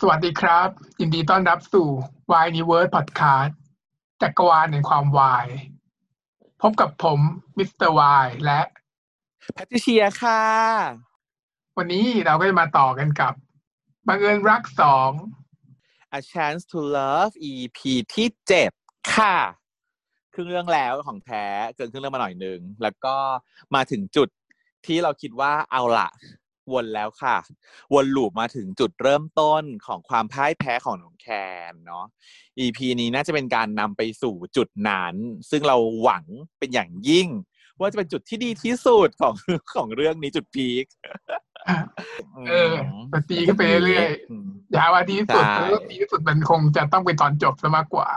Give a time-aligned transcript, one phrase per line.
[0.00, 0.68] สวัสดีครับ
[1.00, 1.88] ยินดีต้อนรับสู่
[2.30, 3.52] Y Universe Podcast
[4.22, 5.46] จักรวาลแห่งความวาย
[6.60, 7.20] พบกับผม
[7.56, 8.60] มิสเตอร์วายและ
[9.54, 10.42] แพทริเชียค่ะ
[11.78, 13.34] วันนี้เราก็จะมาต่อกันกับ
[14.08, 15.10] บังเอิญรักสอง
[16.18, 17.78] A Chance to Love EP
[18.14, 18.70] ที่เจ็ด
[19.14, 19.36] ค่ะ
[20.34, 23.16] ครึ่งเรื่องแล้วของแท้เกินครึ่งเรื่องมาหน่อยนึง แล้วก็
[23.74, 24.28] มาถึงจุด
[24.86, 26.08] ที่เราคิดว่าเอาละ
[26.72, 27.36] วนแล้วค่ะ
[27.94, 31.28] วนลูปมาถึงจุดเริ่มต้นของความพ่ายแพ้ของน้องแค
[31.70, 32.04] นเนาะ
[32.58, 35.14] EP นี้น่าจะเป็นการนำไปสู่จุดนั้น
[35.50, 36.24] ซึ่งเราหวัง
[36.58, 37.28] เป็นอย่างยิ่ง
[37.78, 39.34] ว่าจะเป็นจุดที่ดีที่สุดของ
[39.74, 40.86] ของเรื่องนี้จุดพีค
[42.48, 42.74] เออ
[43.12, 44.08] มันตีขึ้นไปเรื่อย
[44.46, 48.08] มๆอย่าว่าดีที่สุดใช่เพราะว่าดีที่สุดมันคงจะต้องเป็นตอนจบซะมากกว่า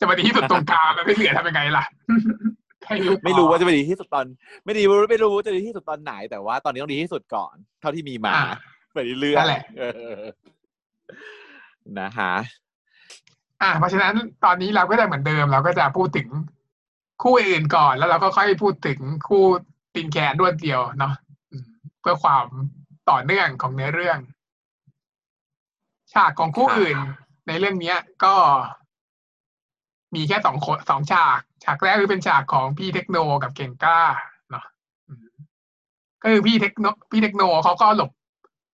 [0.00, 2.59] จะมาดีที่สุดตรงกลางแล้วไม่เหลือทำยังไงล่ะใครรู้ต่อ
[3.24, 4.26] ไม่รู้ว่าจะเป็นดีที่สุดตอน
[4.64, 8.46] ไม่ดีไม่รู้ว่าจะดีที่สุดตอนไหน แต่ว่าตอนนี้ต้องดีที่สุดก่อน เท่าที่มีมาอ่า
[8.94, 9.84] ไปเรื่อยนั่นแหละเอ
[10.14, 10.18] อ
[12.00, 12.34] นะฮะ
[13.62, 14.14] อ่าเพราะฉะนั้น
[14.44, 16.28] ตอนนี้เราก็จะเหมือนเดิม เราก็จะพูดถึง
[17.22, 19.44] คู่อื่นก่อนแล้วเราก็ค่อยพูดถึงคู่
[19.94, 21.14] ตินแคนรวดเดียวเนาะ
[21.52, 21.66] อืม
[22.00, 22.46] เพื่อความ
[23.10, 24.18] ต่อเนื่องของเนื้อเรื่อง
[26.12, 26.96] ฉากของคู่ค่ะอื่น
[27.48, 28.34] ในเรื่องเนี้ย ก็
[30.14, 34.00] มีแค่สองคนสองฉาก ฉากแรกคือเป็นฉากของพี่เทคโนกับเก่งกล้า
[34.50, 34.64] เนาะ
[36.22, 38.10] ก็คือพี่เทคโนพี่เทคโนเขาก็หลบ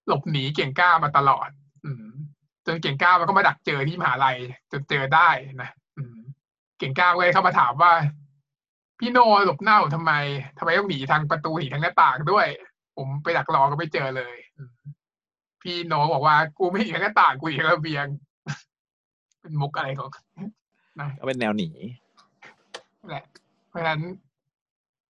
[0.09, 1.49] หลบหนีเก่งกล้ามาตลอด
[1.85, 1.91] อื
[2.67, 4.37] จนเก่งกล้ามันก็มาดักเจอที่มหาลัย
[4.73, 5.29] จนเจอได้
[5.63, 6.03] นะอื
[6.79, 7.93] เก่งกล้าก็เลยเข้ามาถามว่า
[8.99, 10.13] พี่โนหลบหน้าผมทำไม
[10.59, 12.47] ทำไมต้องหนีทางประตูหนีทางหน้าต่างด้วย
[12.97, 14.37] ผมไปดักรอก็ไม่เจอเลย
[15.63, 18.07] พี่โนบอกว่ากูไม่หนีทางหน้าต่างกูหนีทางระเบียง
[19.41, 20.09] เป็นมุกอะไรของ
[21.01, 21.69] นะก็เป็นแนวหนี
[23.09, 23.25] แหละ
[23.69, 24.01] เพราะฉะนั้น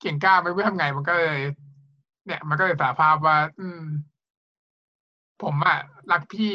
[0.02, 1.40] เก่งกล้าไม่รู้ทำไงมันก็เลย
[2.26, 3.82] เนี่ย มันก็เลยสารภาพว่า อืม
[5.42, 5.78] ผมอะ
[6.12, 6.54] รักพี่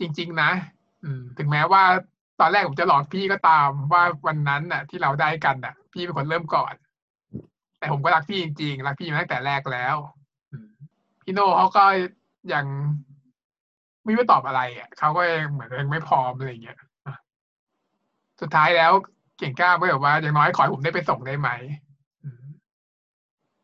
[0.00, 0.50] จริง ๆ นะ
[1.02, 1.82] อืม ถึงแม้ว่า
[2.40, 6.74] ตอนแรกผมจะหลอกพี่ก็ตามว่าวันนั้นน่ะ ที่เราได้กันน่ะ พี่เป็นคนเริ่มก่อน
[7.78, 9.96] แต่ผมก็รักพี่จริงๆรักพี่มาตั้งแต่แรกแล้ว
[11.22, 11.84] พี่โน่เขาก็
[12.52, 12.66] ยัง
[14.04, 16.78] ไม่รู้ตอบอะไรอะเขาก็ยังเหมือนยังไม่พร้อมอะไรอย่างเงี้ย
[18.40, 18.92] สุดท้ายแล้ว
[19.38, 21.50] เก่งกล้าก็แบบว่าอย่างน้อยขอให้ผมได้ไปส่งได้ไหม
[22.24, 22.42] อืม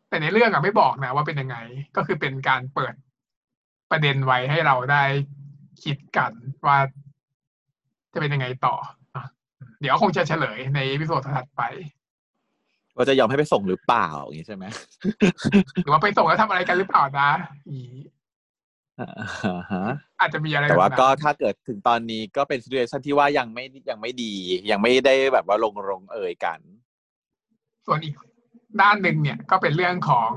[0.09, 1.57] แต่ในเรื่องอะไม่บอกนะว่าเป็นยังไง
[1.97, 2.95] ก็คือเป็นการเปิด
[3.91, 5.05] ประเด็นไว้ให้เราได้
[5.85, 6.33] คิดกัน
[6.67, 6.79] ว่า
[8.13, 8.75] จะเป็นยังไงต่อ
[9.15, 9.25] อะ
[9.81, 11.63] เดี๋ยวคงจะเฉลยในวิดีโอถัดไป
[12.97, 14.65] ว่าจะยอมให้ไปส่งหรือเปล่าอย่างนี้ใช่ไหม
[15.83, 17.31] หรือว่าไปส่งแล้วทำอะไรกันหรือเปล่านะ
[19.01, 19.07] อี
[19.47, 19.85] อ่าฮะ
[20.21, 24.33] อาจจะมีอะไรแต่ว่าบบนั้นก็ถ้าเกิดถึงตอนนี้ก็เป็น situation ที่ว่ายังไม่ยังไม่ดี
[24.71, 26.61] ยังไม่ได้แบบว่าลงลงเอ่ยกัน
[27.87, 28.15] ส่วนอีก
[28.81, 30.33] ด้านหนึ่งเนี่ยก็เป็นเรื่องของ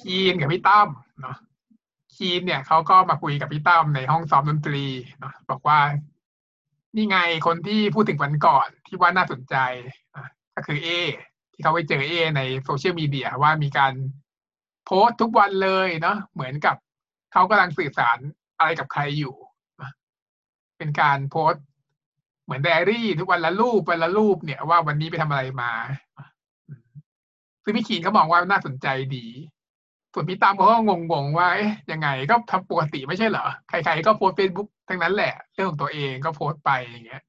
[0.00, 0.88] คีนกับพี่ตั้ม
[1.20, 1.36] เนาะ
[2.14, 4.84] คีนเนี่ยเขาก็มาคุยกับพี่ตั้มในห้องซ้อมดนตรี
[5.18, 5.80] เนาะบอกว่า
[6.96, 9.56] นี่ไงคนที่พูดถึงวันก่อนที่ว่าน่าสนใจ
[10.14, 10.24] อะ
[10.54, 10.88] ก็คือเอ
[11.52, 13.92] ที่เขาไปเจอเอในโซเชียลมีเดียว่ามีการ
[14.84, 16.76] โพสต์ทุกวันเลยเนาะเหมือนกับ
[17.34, 18.18] เขากำลังสื่อสาร
[18.58, 19.34] อะไรกับใครอยู่
[20.78, 21.52] เป็นการโพส
[22.44, 25.72] เหมือนไดอารี่ ทุกวันละรูปวันละรูปเนี่ยว่าวันนี้ไปทำอะไรมา
[27.62, 28.86] ซึ่งพี่ขีนเขามองว่าน่าสนใจ
[29.16, 29.26] ดี
[30.12, 37.22] ส่วนพี่ตามเขาก็งงๆว่าเอ๊ะยังไงก็ทำปกติไม่ใช่เหรอ ใครๆก็โพสเฟซบุ๊กทั้งนั้นแหละ เรื่องของตัวเองก็โพสไปอย่างเงี้ย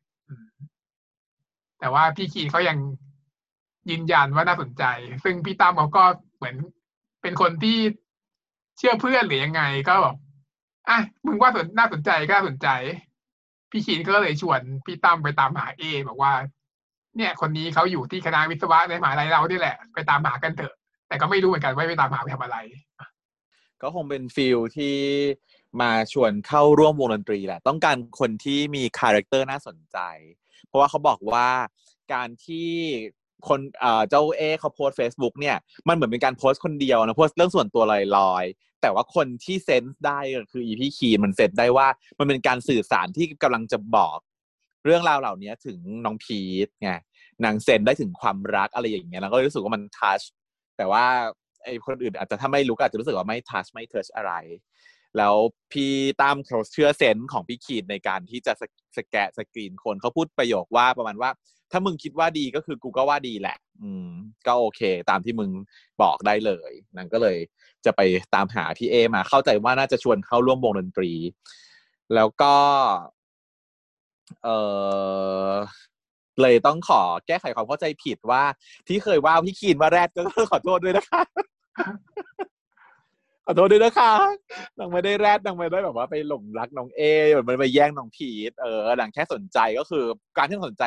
[1.79, 2.77] แต่ว่าพี่ขีนเขายัง
[3.89, 4.83] ยืนยันว่าน่าสนใจ
[5.23, 6.03] ซึ่งพี่ตามเขาก็
[6.37, 6.55] เหมือน
[7.21, 7.77] เป็นคนที่
[8.77, 10.15] เชื่อเพื่อนหรือยังไงก็แบบ
[10.89, 12.67] อะมึงว่าสนน่าสนใจก็น่าสนใจ
[13.71, 16.33] พี่ขีนก็เลยชวนพี่ตั้มไปตามหาเอบอกว่า
[17.17, 20.73] เนี่ย คนนี้เขาอยู่ที่คณะวิศวะในมหาลัยเรานี่แหละ ไปตามหากันเถอะ
[21.07, 22.57] แต่ก็ไม่รู้เหมือนกันว่าไปตามหาไปทำอะไร
[23.81, 24.95] ก็คงเป็น feel ที่
[25.81, 29.97] มาชวนเข้าร่วมวงดนตรีแหละ ต้องการคนที่มี character น่าสนใจ
[30.67, 31.49] เพราะว่าเขาบอกว่า
[32.13, 32.71] การที่
[33.47, 33.59] คน
[34.09, 35.55] เจ้าเอเขาโพสเฟซบุ๊กเนี่ย
[35.87, 37.83] มันเหมือนเป็นการโพสต์คนเดียวนะโพสต์เรื่องส่วนตัว
[38.17, 41.87] ลอยๆ แต่ว่าคนที่ sense ได้ก็คืออีพีคีมัน sense ได้ว่า
[42.19, 44.17] มันเป็นการสื่อสารที่กำลังจะบอก
[44.85, 46.91] เรื่องราวเหล่านี้ถึงน้องพีทไง
[47.43, 50.21] นาง sense ได้ถึงความรักอะไรอย่างเงี้ยแล้วก็รู้สึกว่ามัน touch
[50.77, 51.05] แต่ว่า
[51.65, 54.33] ไอ้คนอื่นอาจจะถ้าไม่รู้อาจจะรู้สึกว่าไม่ touch ไม่เทิชอะไร
[55.17, 55.35] แล้ว
[55.71, 55.91] พี่
[56.21, 58.63] ตั้มเขาเชื่อเซนส์ของพี่ขีดในการที่จะส
[58.97, 61.29] สแกะสกรีนคนเขาพูดประโยคว่าประมาณว่า
[61.75, 64.09] ถ้ามึงคิดว่าดีก็คือกูก็ว่าดีแหละ อืม
[64.47, 65.49] ก็โอเค ตามที่มึง
[66.01, 67.37] บอกได้เลยนางก็เลย
[67.85, 68.01] จะไป
[68.35, 71.11] ตามหาพี่เอมา เข้าใจว่าน่าจะชวนเข้าร่วมวงดนตรี
[72.15, 72.53] แล้วก็
[74.43, 74.49] เอ
[75.49, 75.51] อ
[76.41, 78.43] เลยต้องขอแก้ไขความเข้าใจผิดว่า
[78.87, 81.21] ที่เคยว่าพี่คีนว่าแรดก็ขอโทษด้วยนะคะ
[83.45, 84.11] ขอโทษด้วยนะคะ
[84.77, 87.01] นางไม่ได้แรดนางไม่ได้แบบว่าไปหลงรักน้องเอ
[87.33, 90.03] แบบมันไปแย่งน้องพีทเออนางแค่สนใจก็คือ
[90.37, 90.83] การที่สนใจ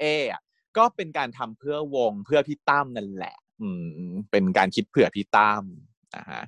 [0.00, 0.42] เออะ
[0.76, 3.68] ก็เป็นการทำเพื่อวงเพื่อพี่ตั้มนั่นแหละ อื
[4.10, 5.62] ม เป็นการคิดเผื่อพี่ตั้ม
[6.16, 6.42] นะฮะ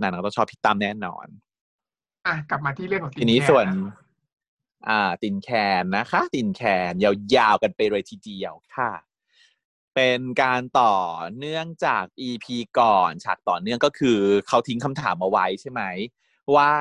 [0.00, 1.26] นางต้องชอบพี่ตั้มแน่นอน
[2.26, 3.94] อะกลับมาที่เรื่องของทีนี้แคส่วนะ
[4.88, 5.50] อ่า ตินแค
[5.82, 8.92] นนะคะ ตินแคนยาวๆกันไปเลยทีเดียวค่ะ
[9.94, 10.94] เป็นการต่อ
[11.36, 12.46] เนื่องจาก EP
[12.78, 14.18] ก่อน ฉากต่อเนื่องก็คือ
[14.48, 15.82] เขาทิ้งคำถามเอาไว้ใช่ไหม
[16.54, 16.72] ว่า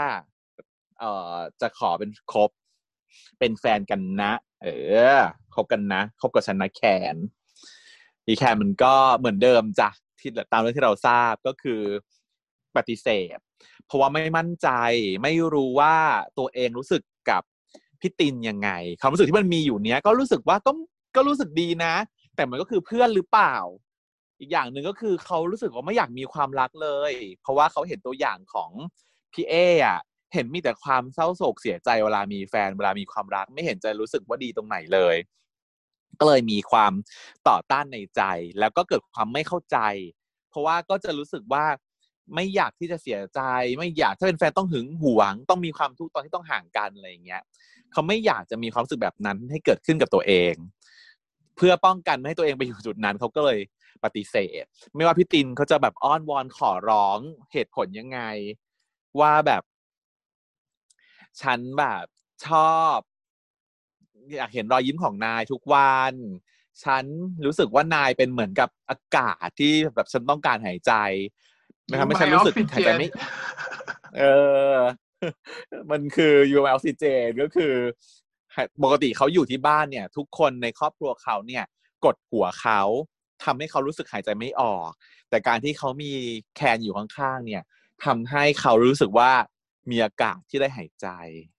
[1.00, 2.50] เอ่อจะขอเป็นคบ
[3.40, 4.34] เป็นแฟนกันนะ
[4.64, 4.68] เอ
[5.16, 5.20] อ
[5.58, 6.82] คบกันนะคบกับฉันนะแค
[7.14, 7.16] น
[8.26, 9.90] อีแคนมันก็เหมือนเดิมจ้ะ
[10.20, 11.82] ที่ตามเรื่องที่เราทราบก็คือ
[12.76, 13.38] ปฏิเสธ
[13.86, 14.70] เพราะว่าไม่มั่นใจ
[15.24, 15.96] ไม่รู้ว่า
[16.38, 17.42] ตัวเองรู้สึกกับ
[18.02, 18.70] พี่ตินยังไง
[19.02, 20.72] ความรู้สึกที่มันมีอยู่เนี้ยก็รู้สึกว่าก็
[21.16, 21.94] ก็รู้สึกดีนะ
[22.36, 23.56] แต่มันก็คือเพื่อนหรือเปล่า
[24.40, 28.72] อีกอย่างหนึ่งก็คือเขารู้สึกว่าไม่อยากมีความรักเลย เพราะว่าเขาเห็นตัวอย่างของ
[29.34, 29.54] พี่เอ
[29.86, 30.00] อะ
[30.34, 35.16] เห็นมีแต่ความเศร้าโศกเสียใจเวลามีแฟนเวลามีความรัก ไม่เห็นจะรู้สึกว่าดีตรงไหนเลย
[36.20, 36.94] ก็เลยมีความ
[37.48, 38.22] ต่อต้านในใจ
[38.60, 39.78] แล้วก็เกิดความไม่เข้าใจ
[40.50, 41.66] เพราะว่าก็จะรู้สึกว่า
[42.36, 43.42] ไม่อยากที่จะเสียใจ
[43.78, 47.44] ไม่อยากถ้าเป็นแฟนต้องหึงหวง ต้องมีความทุกข์ตอนที่ต้องห่างกันอะไรอย่างเงี้ย
[47.92, 50.54] เขาไม่อยากจะมีความรู้สึกแบบนั้นให้เกิดขึ้นกับตัวเอง
[51.56, 53.60] เพื่อป้องกันไม่ให้ตัวเองไปอยู่จุดนั้นเขาก็เลย
[54.04, 54.64] ปฏิเสธ
[54.96, 57.20] ไม่ว่าพี่ตินเขาจะแบบอ้อนวอนขอร้อง
[57.54, 58.20] เหตุผลยังไง
[59.20, 59.64] ว่าแบบ
[61.42, 62.06] ฉันแบบ
[62.48, 62.98] ชอบ
[64.38, 66.14] อยากเห็นรอยยิ้มของนายทุกวัน
[66.84, 67.04] ฉัน
[67.46, 70.94] รู้สึกว่านายเป็นเหมือนกับอากาศที่แบบฉันต้องการหายใจ
[71.90, 73.08] มันทำให้ฉันรู้สึกหายใจไม่
[74.18, 74.24] เอ
[74.74, 74.76] อ
[75.92, 77.74] มันคือยูออกซิเจนก็คือ
[78.84, 81.64] ปกติเขาอยู่ที่บ้านเนี่ย ทุกคนในครอบครัวเขาเนี่ย
[82.06, 82.82] กดหัวเขา
[83.44, 84.90] ทำให้เขารู้สึกหายใจไม่ออก
[85.30, 86.12] แต่การที่เขามี
[86.56, 87.64] แคนอยู่ข้างๆเนี่ย
[88.06, 89.32] ทำให้เขารู้สึกว่า
[89.90, 91.08] มีอากาศที่ได้หายใจ
[91.46, 91.57] เนาะ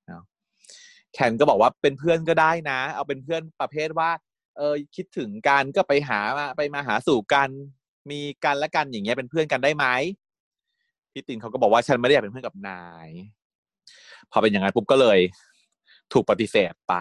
[1.20, 4.10] แคนก็บอกว่าเป็นเพื่อนก็ได้นะ เอาเป็นเพื่อนประเภทว่า
[4.56, 7.50] เออคิดถึงกันก็ไปหามาไปมาหาสู่กัน
[8.10, 9.86] มีกันและกันอย่างเงี้ยเป็นเพื่อนกันได้ไหม
[11.12, 13.08] พี่ตินเขาก็บอกว่าฉันไม่ได้อยากเป็นเพื่อนกับนาย
[14.30, 15.18] พอเป็นอย่างนั้นปุ๊บก็เลย
[16.12, 16.94] ถูกปฏิเสธไป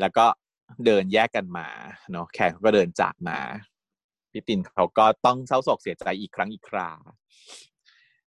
[0.00, 0.26] แล้วก็
[0.84, 1.68] เดินแยกกันมา
[2.10, 3.38] เนาะแขกเขาก็เดินจากมา
[4.32, 6.90] พี่ตินเขาก็ต้องเศร้าโศกเสียใจอีกครั้งอีกครา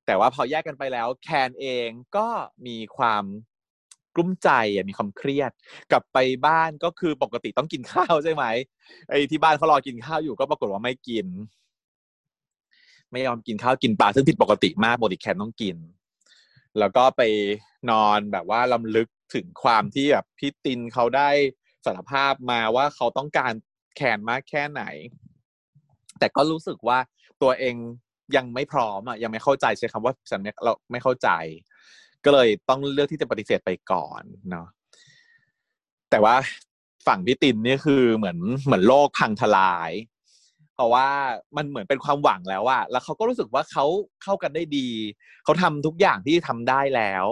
[0.05, 2.27] แต่ว่าพอแยกกันไปแล้ว แคนเองก็
[2.67, 3.23] มีความ
[4.15, 5.51] กลุ้มใจอะมีความเครียด
[5.91, 8.43] กลับไปบ้านก็คือปกติต้องกินข้าวใช่ไหม
[9.09, 11.25] ไอ้ที่บ้านเขารอกินข้าวอยู่ก็ปรากฏว่าไม่กิน
[13.11, 15.77] ไม่ยอมกินข้าวกินปลาซึ่งผิดปกติมากปกติแคนต้องกิน
[16.79, 17.21] แล้วก็ไป
[17.89, 21.29] นอนแบบว่าลำลึกถึงความที่แบบพี่ตินเขาได้
[21.85, 23.53] สารภาพมาว่าเขาต้องการ
[23.95, 24.83] แคนมากแค่ไหน
[26.19, 26.99] แต่ก็รู้สึกว่า
[27.41, 27.75] ตัวเอง
[28.35, 31.29] ยังไม่พร้อมอะยังไม่เข้าใจใช้คำว่าฉันไม่เราไม่เข้าใจ
[32.25, 34.67] ก็เลยต้องเลือกที่จะปฏิเสธไปก่อนเนาะ
[36.09, 36.35] แต่ว่า
[37.07, 39.91] ฝั่งพี่ตินนี่คือเหมือนเหมือนโลกพังทลาย
[40.75, 41.07] เพราะว่า
[41.55, 43.85] มันเหมือนเป็นความหวังแล้วอะแล้วเขาก็รู้สึกว่าเขา
[44.23, 44.89] เข้ากันได้ดี
[45.43, 47.25] เขาทำทุกอย่างที่ทำได้แล้ว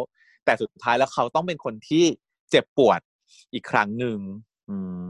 [0.46, 2.04] แต่สุดท้ายแล้วเขาต้องเป็นคนที่
[2.52, 3.00] เจ็บปวด
[3.54, 4.20] อีกครั้งหนึ่ง
[4.70, 5.04] อืม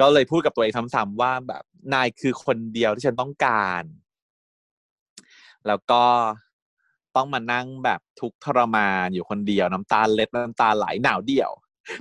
[0.00, 1.64] ก็เลยพูดกับตัวเองซ้ำๆว่าแบบ
[1.94, 3.82] นายคือคนเดียวที่ฉันต้องการ
[5.66, 6.02] แล้วก็
[7.16, 11.50] ต้องมานั่งแบบทุกข์ทรมานอยู่คนเดียวน้ำตาเล็ดน้ำตาไหลหนาวเดี่ยว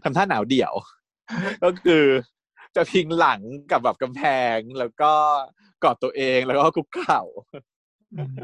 [0.04, 0.74] ทำท่าหนาวเดี่ยว
[1.63, 2.04] ก็คือ
[2.75, 4.22] จะพิงหลังกับแบบกำแพ
[4.56, 5.12] งแล้วก็
[5.84, 7.22] กอดตัวเองแล้วก็คุกเข่า
[8.16, 8.36] อืม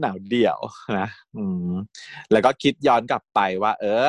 [0.00, 0.58] หนาวเดี่ยว
[0.98, 1.72] นะอืม
[2.32, 4.08] แล้วก็คิดย้อนกลับไปว่า เออ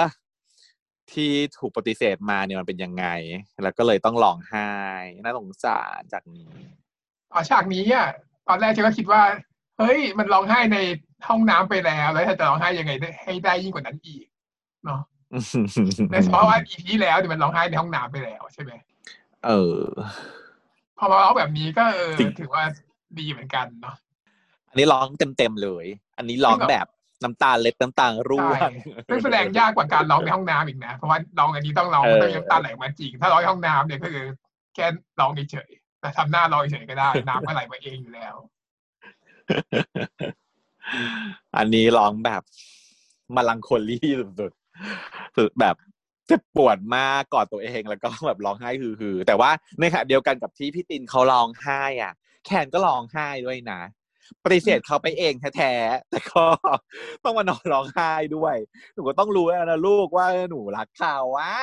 [1.12, 3.06] ที่ถูกปฏิเสธมาเนี่ยมันเป็นยังไง
[3.64, 4.72] แล้วก็เลยต้องร้องไห้
[5.24, 6.52] น่าสงสารจากนี้
[7.34, 8.08] อ๋อฉากนี้อะ
[8.48, 9.22] ตอนแรกฉันก็คิดว่า
[9.82, 10.78] เฮ้ย มันร้องไห้ใน
[11.28, 14.26] ห้องน้ำไปแล้วแล้วจะร้องไห้ยังไงได้ให้ได้ยิ่งกว่านั้นอีก
[14.86, 15.02] เนาะ
[16.12, 18.72] ในเฉพาะว่าอีพีที่แล้วเนี่ยมันร้องไห้ในห้องน้ำไปแล้วใช่ไหม
[19.46, 19.82] เออ
[20.98, 22.64] พอมาร้องแบบนี้ก็เออจริงถือว่า
[23.20, 23.96] ดีเหมือนกันเนาะ
[24.70, 25.08] อันนี้ร้อง
[25.38, 25.86] เต็มๆเลย
[26.18, 26.88] อันนี้ร้องจริงเหรอแบบ
[27.24, 28.72] น้ำตาเล็ดน้ำตาร่วใช่ง
[29.10, 34.26] ซึ่งแสดงยากกว่าการร้องในห้องน้ำอีกนะ เพราะว่าร้องอันนี้ต้องร้องเออต้องน้ำตาไหลมาจริง ถ้าร้องในห้องน้ำเนี่ยก็คือ
[34.76, 34.86] แค่
[35.20, 38.36] ร้องเฉยๆแต่ทำหน้าร้องเฉยๆก็ได้ น้ำก็ไหลมาเองอยู่แล้ว
[41.58, 42.42] อันนี้ร้องแบบ
[43.36, 45.76] มาลังโคลี่สุดๆสุดแบบ
[46.28, 52.14] เจ็บปวดมากกอดตัวเองแล้วก็แบบร้องไห้ฮือๆแต่ว่าในขณะเดียวกันกับที่พี่ตินเขาร้องไห้อะ
[52.46, 53.82] แคนก็ร้องไห้ด้วยนะ
[54.44, 56.44] ปฏิเสธเขาไปเองแท้ๆแต่ก็
[57.24, 58.56] ต้องมานอนร้องไห้ด้วย
[58.94, 61.54] หนูก็ต้องรู้แล้วนะลูกว่าหนูรักเขาว่า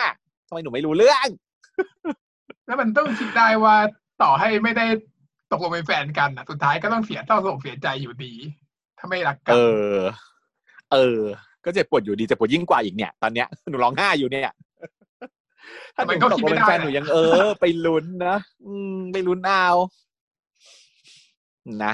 [0.46, 1.28] ทำไมหนูไม่รู้เรื่อง
[2.66, 3.76] แล้วมันต้องคิดได้ว่า
[4.22, 4.86] ต่อให้ไม่ได้
[5.50, 8.34] ตกลงเป็นแฟนกันนะสุดท้ายก็ต้องเสียเศร้าโศกเสียใจอยู่ดี
[8.98, 9.60] ถ้าไม่รักกัเอน
[9.96, 9.98] อ
[10.92, 11.20] เออ
[11.64, 14.54] ก็เจ็บปวดอยู่ดีเจ็บปวดยิ่งกว่าอีกเนี่ย ตอนเนี้ยหนูร้องไห้อยู่เนี่ย
[15.94, 19.66] ถ้าหนูตกมาเป็นแฟนหนูยังเออ ไปลุ้นนะอืมไปลุ้นเอา
[21.84, 21.92] นะ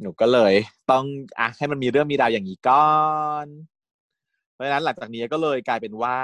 [0.00, 0.54] หนูก็เลย
[0.90, 1.04] ต้อง
[1.38, 2.88] อะให้มันมีเรื่องมีราวอย่างนี้ก่อ
[3.44, 3.46] น
[4.52, 6.16] เพราะฉะนั้นหลังจากนี้ก็เลยกลายเป็นว่า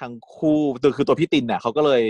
[0.00, 2.04] ทั้งคู่ตัวคือตัวพี่ตินเนี่ยเขาก็เลย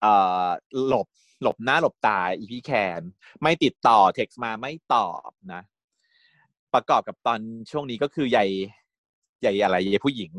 [0.00, 0.12] เอ่
[0.44, 0.46] อ
[0.86, 1.06] หลบ
[1.42, 3.00] หลบหน้าหลบตาอีพี่แคน
[3.42, 5.62] ไม่ติดต่อเท็กซ์มาไม่ตอบนะ
[6.74, 7.40] ประกอบกับตอน
[7.70, 8.46] ช่วงนี้ก็คือใหญ่
[9.40, 10.30] ใหญ่อะไรใหญ่ผู้หญิง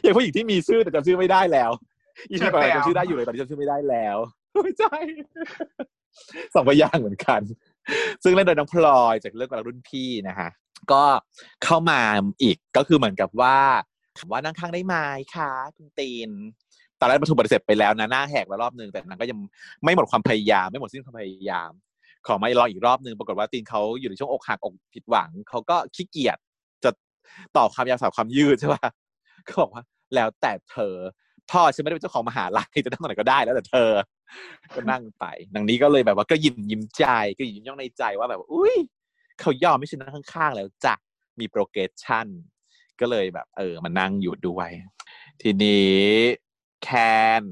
[0.00, 1.70] ใหญ่ผู้หญิงที่มีชื่อแต่จำชื่อไม่ได้แล้ว
[2.30, 4.16] อีพีก่อนจำชื่อได้อยู่เลยตอนนี้จำชื่อไม่ได้แล้ว
[4.64, 4.96] ไม่ใช่
[6.54, 7.40] สองพยางค์เหมือนกัน
[8.22, 10.50] ซึ่งเล่นโดยน้องพลอยจากเรื่องกระรุ่นพี่นะฮะ
[10.92, 11.02] ก็
[11.64, 12.00] เข้ามา
[12.42, 13.58] อีกก็คือเหมือนกับว่า
[14.18, 14.94] ถามว่านั่งข้างได้ไหม
[15.34, 16.30] คะคุณตีน
[17.00, 19.38] ตอนแรกประถูกปฏิเสธไปแล้วนะหน้าแหกแล้วรอบนึงแต่นางก็ยัง
[19.84, 21.70] ไม่หมดความพยายาม ไม่หมดสิ้นความพยายาม
[22.26, 26.38] ขอมาลองอีกรอบนึงปรากฏว่าตีนเขาอยู่ในช่วงอกหักอกผิดหวังเขาก็ขี้เกียจ
[26.84, 26.90] จะ
[27.56, 28.88] ต่อความยาวสาวความยืดใช่ปะ
[29.46, 29.82] ก็บอกว่า
[30.14, 30.94] แล้วแต่เธอ
[31.50, 33.90] พ่อฉันไม่ได้เป็นเจ้าของมหาลัยจะนั่งตรงไหนก็ได้แล้วแต่เธอ
[34.74, 37.04] ก็นั่งไปดังนี้ก็เลยแบบว่าก็ยิ้มยิ้มใจ
[37.38, 38.76] ก็ยิ้มย่องในใจว่าแบบ อุ้ย
[39.40, 40.94] เขายอมไม่ใช่นั่งข้างๆ แล้วจ้ะ
[41.40, 42.26] มีโปรเกรสชั่น
[43.00, 44.68] ก็เลยแบบ เออมานั่งอยู่ด้วย
[45.42, 45.94] ทีนี้
[46.82, 46.88] แค
[47.40, 47.42] น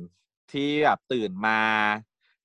[0.53, 1.61] ที่แบบตื่นมา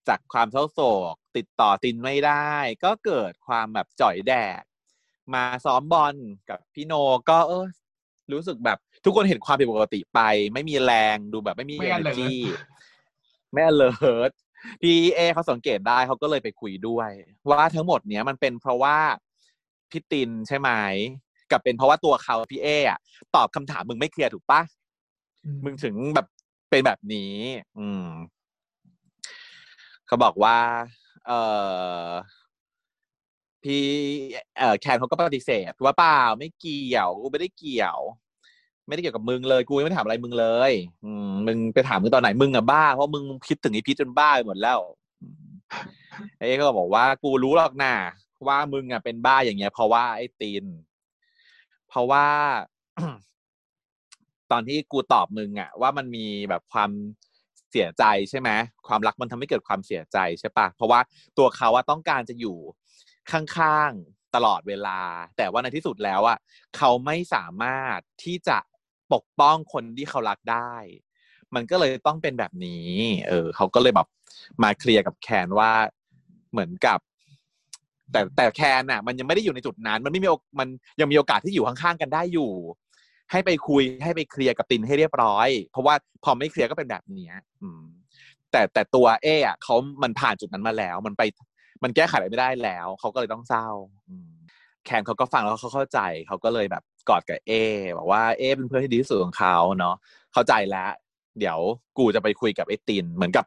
[0.07, 0.79] จากความเศร้าโศ
[1.11, 2.51] ก ติดต่อตินไม่ได้
[2.83, 4.61] ก็เกิดความแบบจ่อยแดก
[5.33, 6.15] มาซ้อมบอล
[6.49, 6.93] กับพี่โน
[7.29, 7.65] ก็เออ
[8.33, 10.19] รู้สึกแบบทุกคนเห็นความผิดปกติไป
[10.53, 12.53] ไม่มีแรงดูแบบไม่มีไม่ energy alert
[13.51, 14.31] ไม่ alert
[14.81, 17.09] พี่เอเขาสังเกตได้เขาก็เลยไปคุยด้วย
[17.49, 18.97] ว่าทั้งหมดเนี้ยมันเป็นเพราะว่า
[19.91, 20.69] พี่ตินใช่ไหม
[21.51, 22.99] กับเป็นเพราะว่าตัวเขาพี่เออะ
[23.35, 24.61] ตอบคำถามมึงไม่เคลียร์ถูกปะ
[25.65, 26.27] มึงถึงแบบ
[26.73, 27.35] เป็นแบบนี้
[27.79, 28.07] อืม
[30.07, 30.57] เขาบอกว่า
[31.27, 31.31] เอ
[32.05, 32.07] อ
[33.63, 33.83] พี่
[34.57, 37.99] เออแคนเขาก็ปฏิเสธว่าเปล่าไม่เกี่ยวกูไม่ได้เกี่ยว
[38.87, 40.71] ไม่ได้เกี่ยวกับมึงเลยกูยังไม่ได้ถามอะไรมึงเลย
[41.05, 44.79] อืมมึงไปถามมึงตอนไหนมึงอะบ้าเพราะมึงคิดถึงไอ้พีชจนบ้าไปหมดแล้ว
[45.21, 45.47] อืม
[46.37, 47.93] ไอ้ก็บอกว่ากูรู้หรอกนะ
[48.47, 50.63] ว่ามึงอะเป็นบ้าอย่างเงี้ย เพราะว่าไอ้ตีน
[51.89, 52.25] เพราะว่า
[54.51, 56.91] ตอนที่กูตอบมึงอะว่ามันมีแบบความ
[57.71, 58.49] เสียใจใช่ไหม
[58.87, 60.99] ความรักมันทำให้เกิดความเสียใจใช่ปะเพราะว่า
[61.37, 62.57] ตัวเขาอะต้องการจะอยู่
[63.31, 64.99] ข้างๆตลอดเวลา
[65.37, 66.37] แต่ว่าในที่สุดแล้วอะ
[66.77, 68.57] เขาไม่สามารถที่จะ
[69.13, 70.73] ปกป้องคนที่เขารักได้
[71.55, 72.87] มันก็เลยต้องเป็นแบบนี้
[73.27, 74.07] เออเขาก็เลยแบบ
[74.63, 75.71] มาเคลียร์กับแคนว่า
[76.51, 76.99] เหมือนกับ
[78.11, 80.67] แต่แต่แคนน่ะ มันยังไม่ได้อยู่ในจุดนั้น มันไม่มีโอมัน
[80.99, 82.51] ยังมีโอกาสที่อยู่ข้างๆกันได้อยู่
[83.31, 87.81] ให้ไปคุยให้ไปเคลียร์กับตินให้เรียบร้อย เพราะว่าพอไม่เคลียร์ก็เป็นแบบเนี้ยอืม
[88.51, 91.21] แต่แต่ตัวเออะเขามันผ่านจุดนั้นมาแล้ว มันไป
[91.83, 93.67] มันแก้ไขอะไรไม่ได้แล้ว เขาก็เลยต้องเศร้า
[94.85, 97.51] แคนเขาก็ฟังแล้วเขาเข้าใจเขาก็เลยแบบกอดกับเอ
[97.97, 99.95] บอกว่าเอเป็นเพื่อนที่ดีที่สุดของเขาเนาะ
[100.33, 100.91] เข้าใจแล้ว
[101.39, 101.59] เดี๋ยว
[101.97, 103.45] กูจะไปคุยกับไอ้ตินเหมือนกับ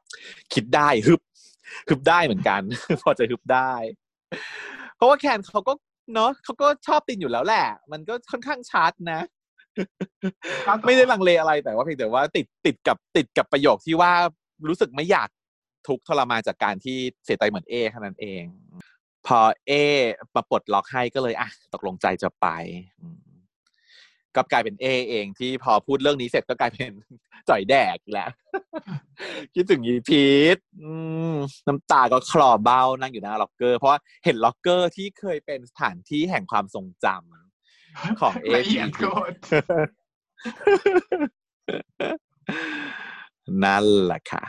[0.52, 1.20] คิดได้ฮึบ
[1.88, 2.60] ฮึบได้เหมือนกัน
[3.02, 3.72] พอจะฮึบได้
[4.96, 5.72] เพราะว่าแคนเขาก็
[6.14, 9.20] เนาะเขาก็ชอบตินอยู่แล้วแหละ มันก็ค่อนข้างชัดนะ
[10.86, 14.12] ไม่ได้ลังเลอะไรแต่ว่าเพียงแต่ว่าติดติดกับติดกับประโยคที่ว่า
[14.68, 15.28] รู้สึกไม่อยาก
[15.88, 18.44] ทุกข์ทรมานจากการที่เสียใจเหมือนเอแค่นั้นเอง
[19.26, 19.72] พอเอ
[20.34, 22.46] มาปลดล็อกให้ก็เลยอะตกลงใจจะไป
[24.36, 26.92] ก็กลายเป็นเอเองที่พอพูดเรื่องนี้เสร็จก็กลายเป็น
[27.48, 28.30] จ่อยแดกแล้ว
[29.54, 30.24] คิดถึงยีพี
[30.56, 30.58] ท
[31.66, 33.92] น้ำตาก็คลอเบ้านั่งอยู่หน้าล็อกเกอร์ เพราะ
[34.24, 37.45] เห็นล็อกเกอร์ที่เคยเป็นสถานที่แห่งความทรงจำ
[38.20, 39.32] ของละเอียด APT โกด
[43.64, 44.44] นั่นแหละค่ะ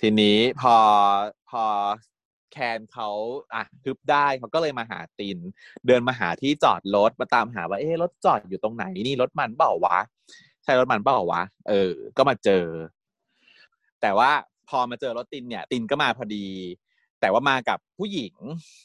[0.00, 0.76] ทีนี้พอ
[1.50, 1.64] พอ
[2.52, 3.08] แคนเขา
[3.54, 5.38] อะฮึบได้เขาก็เลยมาหาติน
[5.86, 9.98] เดินมาหาที่จอดรถมาตามหาว่าเอ๊ะรถจอดอยู่ตรงไหนนี่รถมันเปล่าวะ
[10.64, 12.64] ใช่รถมันเปล่าวะเออ ก็มาเจอ
[14.00, 14.30] แต่ว่า
[14.68, 16.46] พอมาเจอรถตินเนี่ย ตินก็มาพอดี
[17.20, 18.34] แต่ว่ามากับผู้หญิง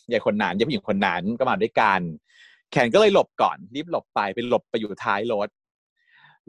[0.07, 2.01] ใหญ่คนนั้นใหญ่ผู้หญิงคนนั้นก็มาด้วยกัน
[2.71, 5.49] แคนก็เลยหลบก่อนรีบหลบไปไปหลบไปอยู่ท้ายรถ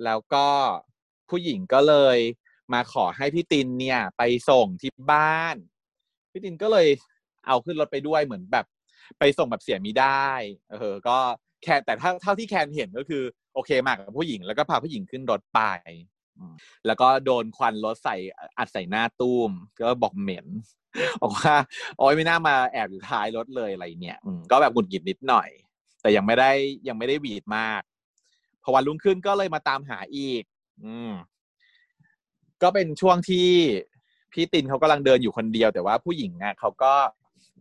[0.05, 0.47] แล้วก็
[1.31, 2.19] ผู้หญิงก็เลย
[2.73, 5.57] มาขอให้พี่ตินเนี่ย ไปส่งที่บ้าน
[6.33, 6.89] พี่ตินก็เลย
[7.47, 8.67] เอาขึ้นรถไปด้วยเหมือนแบบ
[9.19, 10.29] ไปส่งแบบเสียมิได้
[10.73, 11.19] เออ ก็
[11.63, 13.23] แคนแต่ถ้าเท่าที่แคนเห็นก็คือ
[13.55, 15.61] โอเคมากับผู้หญิงแล้วก็พาผู้หญิงขึ้นรถไป
[16.87, 18.17] แล้วก็โดนควันรถใส่
[18.59, 20.47] อัดใส่หน้าตู้ม ก็บอกเหม็น
[21.23, 21.55] บอกว่า
[21.99, 24.19] โอ้ยไม่น่ามาแอบอยู่ท้ายรถเลยอะไรเนี่ย
[24.51, 25.49] ก็แบบหงุดหงิดนิดหน่อย
[26.07, 26.53] แต่ยังไม่ได้
[26.89, 27.83] ยังไม่ได้หวีดมาก
[28.63, 30.43] พอวันรุ่งขึ้นก็เลยมาตามหาอีก
[30.85, 31.13] อืม
[32.63, 33.49] ก็เป็นช่วงที่
[34.33, 36.95] พี่ตินเขากำลังเดินอยู่คนเดียว แต่ว่าผู้หญิงอะเขาก็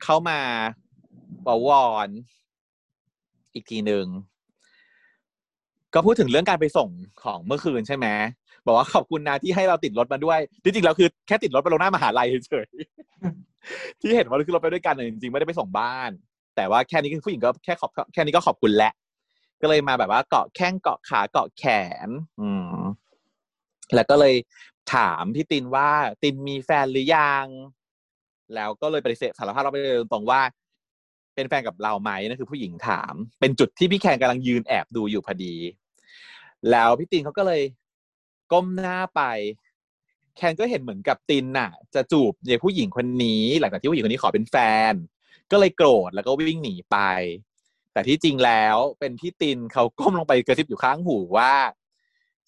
[0.04, 0.40] เข้ามา
[1.46, 2.10] วอวอน
[3.54, 4.06] อีกทีหนึ่ง
[5.94, 6.90] ก็พูดถึงเรื่องการไปส่ง
[7.24, 8.08] ของเมื่อคืนใช่ไหม
[8.66, 16.12] บอกว่าขอบคุณนะที่ให้เราติดรถมาด้วยจริงๆแล้วคือแค่ติดรถไปลงหน้ามหาลัยเฉยๆที่เห็นว่าคือเราไปด้วยกันจริงๆไม่ได้ไปส่งบ้าน
[16.56, 18.94] แต่ว่าแค่นี้ผู้หญิงก็แค่ขอบแค่นี้ก็ขอบคุณแหละ
[19.62, 21.64] ก็เลยมาแบบว่าเกาะแข้งเกาะขาเกาะแข
[22.08, 22.10] น
[22.42, 22.76] อืม
[23.96, 24.36] แล้วก็เลย
[24.94, 25.90] ถามพี่ตินว่า
[26.24, 27.46] ตินมีแฟนหรือยัง
[28.56, 30.42] แล้วก็เลยปฏิเสธสารภาพเราไปเลยตรงว่า
[31.36, 35.56] เป็นแฟนกับเราไหมนั่นคือผู้หญิงถาม เป็นจุดที่พี่แคนกำลังยืนแอบดูอยู่พอดี
[36.72, 37.62] แล้วพี่ตินเขาก็เลย
[38.52, 39.22] ก้มหน้าไป
[40.36, 44.56] แคนก็เห็นเหมือนกับตินน่ะ จะจูบเด็กผู้หญิงคนนี้ หลังจากที่ผู้หญิงคนนี้ขอเป็นแฟ
[44.92, 44.94] น
[45.52, 46.98] ก็เลยโกรธแล้วก็วิ่งหนีไป
[47.94, 51.54] แต่ที่จริงแล้วเป็นพี่ตินเขาก้มลงไปกระซิบอยู่ข้างหูว่า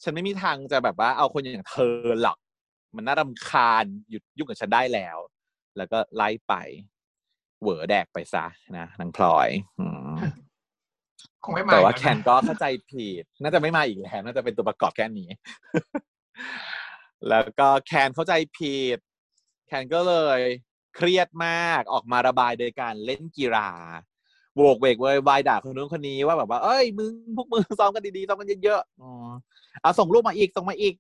[0.04, 2.38] ฉันไม่มีทางจะแบบว่าเอาคนอย่างเธอหรอก
[2.96, 5.18] มันน่ารำคาญหยุดยุ่งกับฉันได้แล้ว
[5.78, 6.54] แล้วก็ไล่ไป
[7.62, 8.46] เหวอแดกไปซะ
[8.78, 10.16] นะนางพลอยอืม
[11.44, 15.30] คงไม่มาแต่ว่าอีกแคนก็เข้าใจผิด น่าจะไม่มาอีกแล้วน่าจะเป็นตัวประกอบแค่นี้
[17.30, 19.00] แล้วก็แคนเข้าใจผิด
[19.68, 20.40] แคนก็เลย
[20.98, 23.70] เครียดมากออกมาระบายโดยการเล่นกีฬา
[24.56, 29.12] โบกเวกเวยวายด่าคนนู้นคนนี้ว่าแบบว่า เอ้ยมึงพวกมึงซ้อมกันดีๆซ้อมกันเยอะๆอ๋อ
[29.82, 30.96] เอาส่งรูปมาอีกส่งมาอีก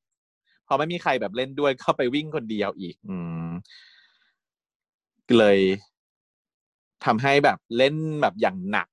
[0.67, 3.49] พอไม่มีใครแบบเล่นด้วยก็ไปวิ่งคนเดียวอีก อืม
[5.37, 5.59] เลย
[7.05, 8.87] ทำให้แบบเล่นแบบอย่างหนัก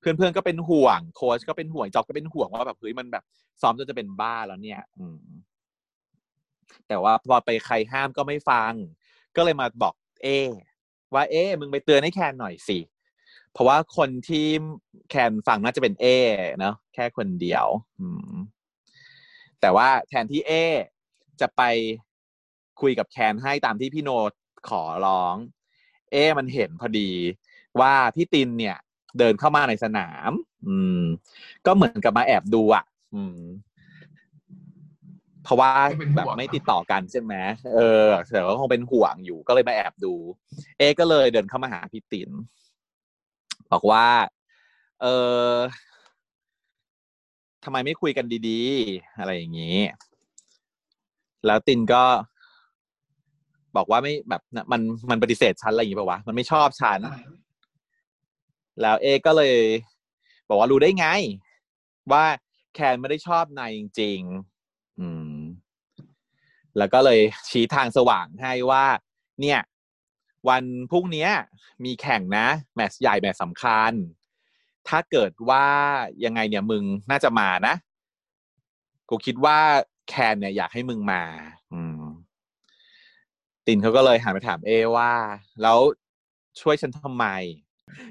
[0.00, 3.24] เพื่อนๆก็เป็นห่วง โค้ชก็เป็นห่วงจอบก็เป็นห่วงว่าแบบเฮ้ยมันแบบ
[3.62, 5.20] ซ้อมจนจะเป็นบ้าแล้วเนี่ย อืม
[6.88, 8.72] แต่ว่าพอไปใครห้ามก็ไม่ฟัง
[9.36, 10.28] ก็เลยมาบอก เอ
[11.14, 12.78] ว่าเอมึงไปเตือนให้แคนหน่อยสิ
[13.52, 14.46] เพราะว่าคนที่
[15.10, 16.06] แคนฟังน่าจะเป็นเอ
[16.60, 17.66] เนาะแค่คนเดียว
[18.00, 18.34] อืม
[19.60, 20.52] แต่ว่าแทนที่เอ
[21.40, 21.62] จะไป
[22.80, 24.32] คุยกับแคนให้ตามที่พี่โนต
[24.68, 25.36] ขอร้อง
[26.12, 27.10] เอมันเห็นพอดี
[27.80, 28.76] ว่าพี่ตินเนี่ย
[29.18, 30.30] เดินเข้ามาในสนาม
[30.66, 31.02] อืม
[31.66, 33.38] ก็เหมือนกับมาแอบดูอะ อืม
[35.46, 35.72] เพราะว่า
[36.16, 37.34] แบบไม่ติดต่อกันใช่ไหม
[37.74, 40.14] เออแต่ก็คงเป็นห่วงอยู่ก็เลยมาแอบดู
[40.78, 42.30] เอ ก็เลยเดินเข้ามาหาพี่ติน
[43.72, 44.06] บอกว่า
[45.02, 45.06] เอ
[45.48, 45.50] อ
[47.64, 49.78] ทำไมไม่คุยกันดีๆ อะไรอย่างนี้
[51.46, 52.04] แล้วตินก็
[53.76, 54.80] บอกว่าไม่แบบมัน
[55.10, 57.00] มันปฏิเสธฉันอะไรอย่างนี้ป่าวะมันไม่ชอบฉัน
[58.82, 59.54] แล้วเอ ก็เลย
[60.48, 61.06] บอกว่ารู้ได้ไง
[62.12, 62.24] ว่า
[62.74, 64.55] แคนไม่ได้ชอบนายจริงๆอืม
[66.78, 68.84] แล้วก็เลยชี้ทางสว่างให้ว่า
[69.40, 69.60] เนี่ย
[70.48, 71.28] วันพรุ่งนี้
[71.84, 73.92] มีแข่งนะ แมตช์ใหญ่แมตช์สำคัญ
[74.88, 75.66] ถ้าเกิดว่า
[76.24, 77.74] ยังไงเนี่ยมึงน่าจะมานะ
[79.08, 79.58] กูคิดว่า
[80.08, 81.22] แคนเนี่ยอยากให้มึงมา
[81.72, 82.02] อืม
[83.66, 85.12] ตินเขาก็เลยหันไปถามเอว่า
[85.62, 85.78] แล้ว
[86.60, 87.26] ช่วยฉันทำไม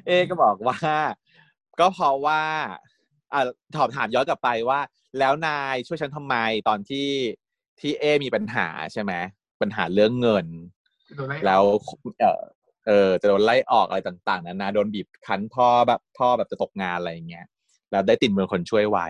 [0.06, 0.78] เอก็บอกว่า
[1.80, 2.42] ก็เพราะว่า
[3.34, 4.80] อ่าถามถามย้อนกลับไปว่า
[5.20, 6.36] แล้วนายช่วยฉันทำไม
[6.68, 7.08] ตอนที่
[7.80, 9.14] ที่เอมีปัญหาใช่ไหม
[9.62, 10.48] ปัญหาเรื่องเงิน
[11.46, 11.64] แล้ว
[12.20, 12.42] เออ
[12.88, 17.46] เออจะโดนไล่ออกอะไรต่าง ๆนานาโดนบีบคั้นพ่อแบบพ่อแบบจะตกงานอะไรอย่างเงี้ย
[17.92, 19.08] แล้วได้ตินเมืองคนช่วยไว้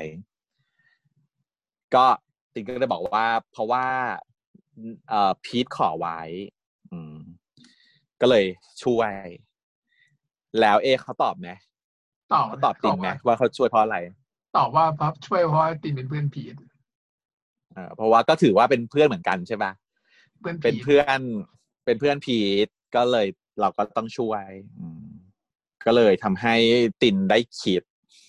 [1.95, 2.05] ก็
[2.53, 3.85] ตินก็เลยบอกว่า เพราะว่า
[5.09, 6.19] เอ่อพีทขอไว้
[6.91, 7.15] อืม
[8.21, 8.45] ก็เลย
[8.83, 9.11] ช่วย
[10.61, 11.49] แล้วเอเขาตอบไหม
[12.33, 13.97] ตอบเขาตอบตินไหมว่าเขาช่วยเพราะอะไร
[14.57, 16.69] ตอบว่าเพราะช่วยเพราะว่าตินเป็นเพื่อนผีเออ
[17.95, 19.71] เพราะว่าก็ถือว่าเป็นเพื่อนเหมือนกันใช่ปะ
[20.39, 21.19] เพื่อนเป็นผีเพื่อน
[21.85, 23.27] เป็นเพื่อนพีทก็เลย
[23.61, 24.45] เราก็ต้องช่วย
[24.79, 25.05] อืม
[25.85, 26.55] ก็เลยทำให้
[27.01, 27.83] ตินได้คิด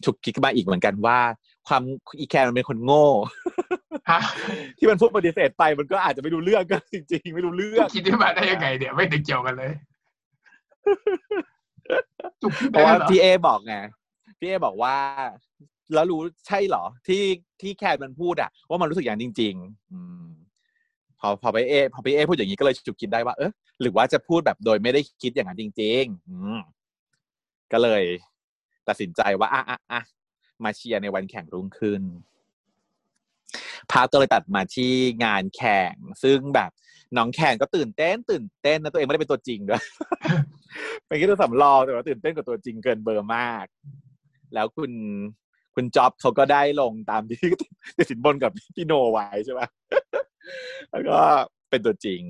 [0.05, 1.19] ฉุกคิดขึ้นมาอีกเหมือนกันว่า
[1.69, 1.83] ความ
[2.21, 3.07] อีแคนมันเป็นคนโง่
[4.11, 4.21] ฮะ
[4.79, 9.73] ที่มันพูดปฏิเสธไปมันก็อาจจะไม่รู้เรื่องก็จริง ๆ ไม่รู้เรื่องคิดขึ้นมาได้ยังไงเนี่ยไม่ได้เกี่ยวกันเลย
[12.43, 13.75] จุกคิดเพได้ราะว่าเหรอพี่เอบอกไง
[14.39, 14.97] พี่เอบอกว่า
[15.95, 17.23] แล้วรู้ใช่เหรอ ที่
[17.61, 20.27] ที่แคนมันพูดอะว่ามันรู้สึกอย่างจริง ๆ อืม
[21.21, 26.61] พอพอไปเอ พอพี่เอ พูดอย่างนี้ก็เลยจุกคิดได้ว่าเออหรือว่าจะพูดแบบโดยไม่ได้คิดอย่างนั้นจริง ๆ อืม
[27.73, 28.03] ก็เลย
[28.89, 30.03] ตัดสินใจว่าอะอะอะ
[30.65, 32.03] มาเชียร์ในวันแข่งรุ่งขึ้น
[33.91, 34.93] ภาพก็เลยตัดมาที่
[35.25, 36.71] งานแข่ง ซึ่งแบบ
[37.17, 39.83] น้องแข่งก็ตื่นเต้น ตื่นเต้นนะตัวเองไม่ได้เป็นตัวจริงด้วย
[41.07, 43.67] เป็นแค่ตัวสำรองแต่ว่าตื่นเต้นกว่าตัวจริงเกินเบอร์มาก
[44.55, 44.93] แล้วคุณ
[45.77, 47.39] คุณจ็อบเขาก็ได้ลงตามที่
[47.97, 49.69] ติดสินบนกับพี่โนไว้ใช่ปะ
[50.91, 51.19] แล้วก็
[51.71, 52.23] เป็นตัวจริง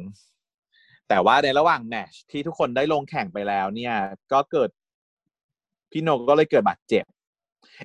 [1.08, 3.94] แต่ว่าในระหว่างแมตชที่ทุกคนได้ลงแข่งไปแล้ว เนี่ย
[4.32, 4.70] ก็เกิด
[5.92, 7.04] พี่โนก็เลยเกิดบาดเจ็บ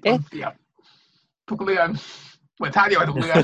[0.03, 0.53] เอ๊ะเสียบ
[1.49, 1.87] ทุกเรื่อง
[2.57, 3.37] เหมือนท่าเดียวกับทุกเรื่อง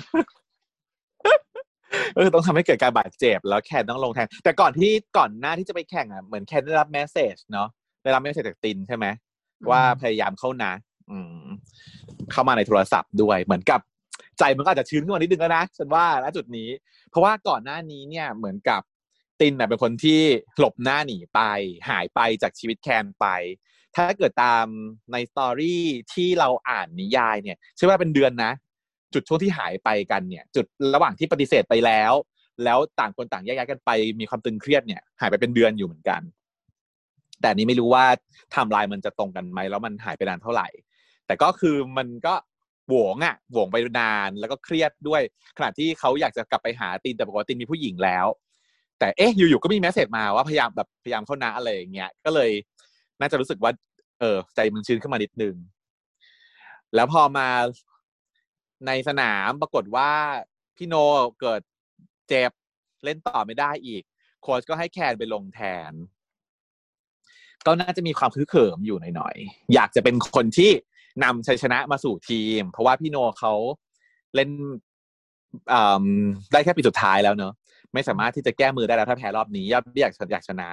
[2.16, 7.68] ก็คือต้องทำให้เกิดการบาดเจ็บ แล้วแคนต้องลงแทนแต่ก่อนที่ก่อนหน้าที่จะไปแข่งอะเหมือนแคนได้รับแมสเซจเนาะ
[8.04, 9.06] ได้รับไม่เสร็จจากตินใช่ไหม
[9.70, 10.87] ว่าพยายามเข้านะอืม
[12.32, 13.80] เข้ามาในโทรศัพท์ด้วย เหมือนกับ
[14.40, 16.70] ใจมันก็อาจจะชื้นขึ้นมานิดนึงแล้วนะฉันว่าณจุดนี้
[17.10, 18.82] เพราะว่าก่อนหน้านี้เนี่ยเหมือนกับ
[19.40, 20.22] ตินเป็นคนที่
[20.60, 21.40] หลบหน้าหนีไป
[21.90, 23.26] หายไปจากชีวิตแคนไป
[23.96, 24.66] ถ้าเกิดตาม
[25.12, 28.52] ในสตอรี่ที่เราอ่านนิยายเนี่ยใช่ว่าเป็นเดือนนะ
[29.14, 32.14] จุดช่วงที่หายไปกันเนี่ย จุดระหว่างที่ปฏิเสธไปแล้ว
[32.64, 33.90] แล้วต่างคนต่างแยกย้ายกันไป
[34.20, 36.22] มีความตึงเครียดเนี่ย หายไปเป็นเดือนอยู่เหมือนกัน
[37.42, 38.06] แต่นี้ไม่รู้ว่า
[38.52, 40.68] ไทม์ไลน์มันจะตรงกันไหมแล้วมันหายไปนานเท่าไหร่
[41.28, 42.36] แต่ก็คือมันก็
[42.90, 45.22] หวงอะหวงไปนานแล้วก็เครียดด้วย
[45.58, 48.28] ขณะที่เขาอยากจะกลับไปหาตินแต่บอกว่าตินมีผู้หญิงแล้ว
[49.00, 52.52] แต่เอ๊ะอยู่ๆก็มีแมสเซจมาว่าพยายามแบบพยายามเข้านะอะไรอย่างเงี้ยก็เลย
[53.20, 53.72] น่าจะรู้สึกว่า
[54.20, 55.56] เออ ใจมันชื้นขึ้นมานิดนึง
[56.96, 57.50] แล้วพอมา
[58.88, 60.12] ในสนามปรากฏว่า
[60.76, 60.96] พี่โน
[61.42, 61.62] เกิด
[62.28, 62.52] เจ็บ
[63.04, 64.04] เล่นต่อไม่ได้อีก
[64.42, 65.92] โค้ชก็ให้แคนไปลงแทน
[67.66, 70.72] ก็น่าจะมีความคึกเขิมอยู่หน่อยๆอยากจะเป็นคนที่
[71.24, 73.54] นำชัยชนะมาสู่ทีม เพราะว่าพี่โนเขา
[74.36, 74.50] เล่น
[76.52, 77.54] ได้แค่ปีสุดท้ายแล้วเนอะ
[77.94, 80.70] ไม่สามารถที่จะแก้มือได้แล้วถ้าแพ้รอบนี้ยอดอยากอยากชนะ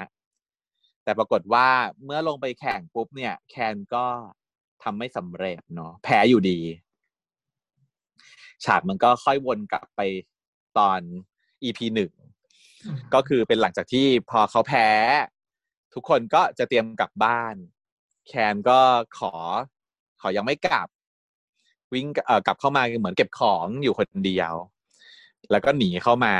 [1.04, 1.68] แต่ปรากฏว่า
[2.04, 4.04] เมื่อลงไปแข่งปุ๊บเนี่ย แคนก็
[4.83, 6.59] ทำไม่สำเร็จเนาะแพ้อยู่ดี
[8.64, 10.00] ฉากมันก็ค่อยวนกลับไป
[10.78, 11.00] ตอน
[11.62, 12.12] EP หนึ่ง
[13.14, 14.88] ก็คือเป็นหลังจากที่พอเขาแพ้
[15.94, 17.54] ทุกคนก็จะเตรียมกลับบ้าน
[18.28, 18.80] แคนก็
[19.18, 19.33] ขอ
[20.24, 20.88] ขอยังไม่กลับ
[21.94, 22.06] วิ่ง
[22.46, 24.52] กลับเข้ามาเหมือนเก็บของอยู่คนเดียว
[25.50, 26.34] แล้วก็หนีเข้ามา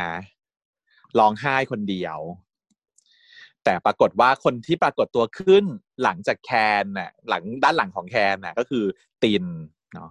[1.19, 2.19] ร้องไห้คนเดียว
[3.65, 5.65] แต่ปรากฏว่าคนที่ปรากฏตัวขึ้น
[6.03, 6.51] หลังจากแค
[6.83, 8.85] นน่ะหลังด้านหลังของแคนน่ะก็คือ
[9.23, 9.45] ติน
[9.95, 10.11] เนาะ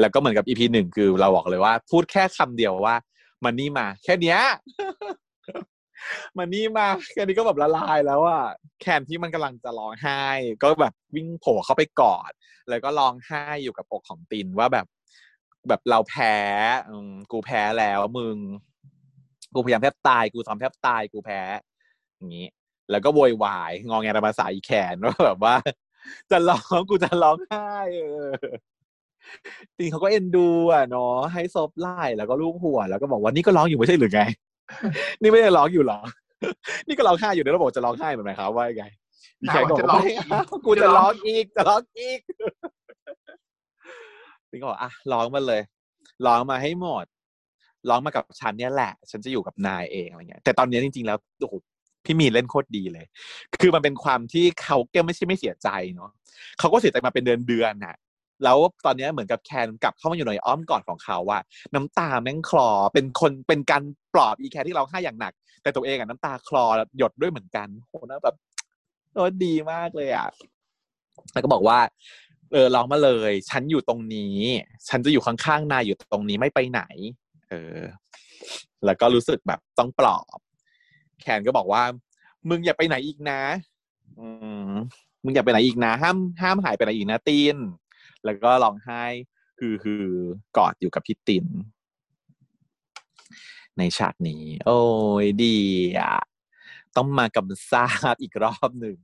[0.00, 2.96] แล้วก็เหมือนกับอีพีหนึ่งคือเราบอกเลยว่า พูดแค่คำเดียวว่า
[3.44, 4.40] มันนี่มา แค่เนี้ย
[6.36, 8.44] มันนี่มาแค่นี้ก็แบบละลายแล้วอะ
[8.80, 10.24] แคนที่มันกำลังจะร้องไห้
[10.62, 12.32] ก็แบบวิ่งโผล่เข้าไปกอด
[12.68, 14.86] แล้วก็ร้องไห้อยู่กับอกของตินว่าแบบ
[15.68, 16.36] แบบเราแพ้
[17.32, 18.36] กูแพ้แล้วมึง
[19.54, 21.40] กูพยายามแทบตาย กูซ้อมแทบตายกูแพ้
[22.16, 22.46] อย่างนี้
[22.90, 25.54] แล้วก็โวยวายงองแงภาษาอีแขนว่าแบบว่า
[26.30, 28.30] จะร้องกูจะร้องไห้เออ
[29.76, 34.22] ติงเขาก็เอ็นดูอะเนาะให้ซบไล่แล้วก็ลูบหัว แล้วก็บอกว่านี่ก็ร้องอยู่ไม่ใช่หรือไง
[35.20, 36.00] นี่ไม่ได้ร้องอยู่หรอ
[36.86, 38.84] นี่ก็ร้องไห้อยู่เดี๋ยวเราบอกจะร้องไห้เหมือนไหมครับว่าไง
[39.40, 40.02] อีแขนบอกว่า
[40.66, 42.20] กูจะร้องอีกจะร้องอีก
[44.50, 45.62] ติงก็บอกอะร้องมาเลย
[46.26, 47.06] ร้องมาให้หมด
[47.88, 51.54] ร้องมากับฉันเนี่ยแหละ ฉันจะอยู่กับนายเองอะไรเงี้ยแต่ตอนนี้จริง ๆ แล้วโอ้โห
[52.04, 53.06] พี่มีเล่นโคตรดีเลย
[53.60, 56.10] คือมันเป็นความที่เขาแก้ไม่ใช่ไม่เสียใจเนาะ
[56.58, 57.94] เขาก็เสียใจมาเป็นเดือนเดือนน่ะ
[58.44, 61.40] แล้วตอนนี้เหมือนกับแคนกลับเข้ามาอยู่ในอ้อมกอดของเขาว่า
[61.74, 63.82] น้ำตาแม่งคลอเป็นคนเป็นการ
[64.14, 66.64] ปลอบอีแคนที่เราให้อย่างหนัก แต่ตัวเองอะน้ำตาคลอ
[66.98, 68.36] หยดด้วยเหมือนกันโหนะแบบ
[69.14, 70.28] โอ้ดีมากเลยอะ
[71.32, 71.78] แล้วก็บอกว่า
[72.52, 74.36] เออลองมาเลย ฉันอยู่ตรงนี้
[74.88, 76.82] ฉันจะอยู่ข้างๆนายอยู่ตรงนี้ไม่ไปไหน
[77.48, 77.80] เออ
[78.84, 80.38] แล้วก็รู้สึกแบบต้องปลอบ
[81.20, 81.82] แคนก็บอกว่า
[82.48, 83.40] มึงอย่าไปไหนอีกนะ
[84.18, 84.26] อื
[84.70, 84.72] ม
[85.24, 87.56] มึงอย่าไปไหนอีกนะ ห้ามห้ามหายไปไหนอีกนะตีน
[88.24, 89.04] แล้วก็ร้องไห้
[89.58, 90.04] คือคือ
[90.56, 91.46] กอดอยู่กับพี่ติน
[93.78, 94.80] ในฉากนี้ โอ้
[95.24, 95.56] ยดี
[95.98, 96.14] อะ
[96.96, 98.98] ต้องมากำซาบอีกรอบหนึ่ง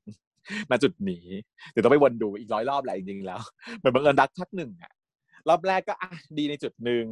[0.70, 1.26] มาจุดนี้
[1.70, 3.40] เดี๋ยวต้องไปวนดูอีกร้อยรอบแหละจริงๆแล้ว
[3.78, 4.92] เหมือนบังเอิญรักทักหนึ่งอะ
[5.48, 7.04] รอบแรกก็อะดีในจุดหนึ่ง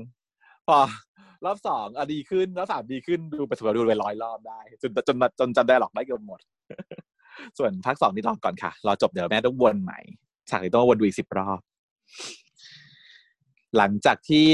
[0.66, 0.78] พอ
[1.44, 6.40] รอบสองอดีขึ้นรอบสามดีขึ้นดูไปสุดดูไปร้อยรอบได้ จนจนจนจำได้หรอกได้เกือบหมด
[7.58, 9.98] ส่วนภาคสองนี่รอก่อนค่ะ รอจบเดี๋ยวแม่ต้องวนใหม่
[10.50, 11.60] ฉากนี้ต้องวนดูอีกสิบรอบ
[13.76, 14.46] หลังจากที่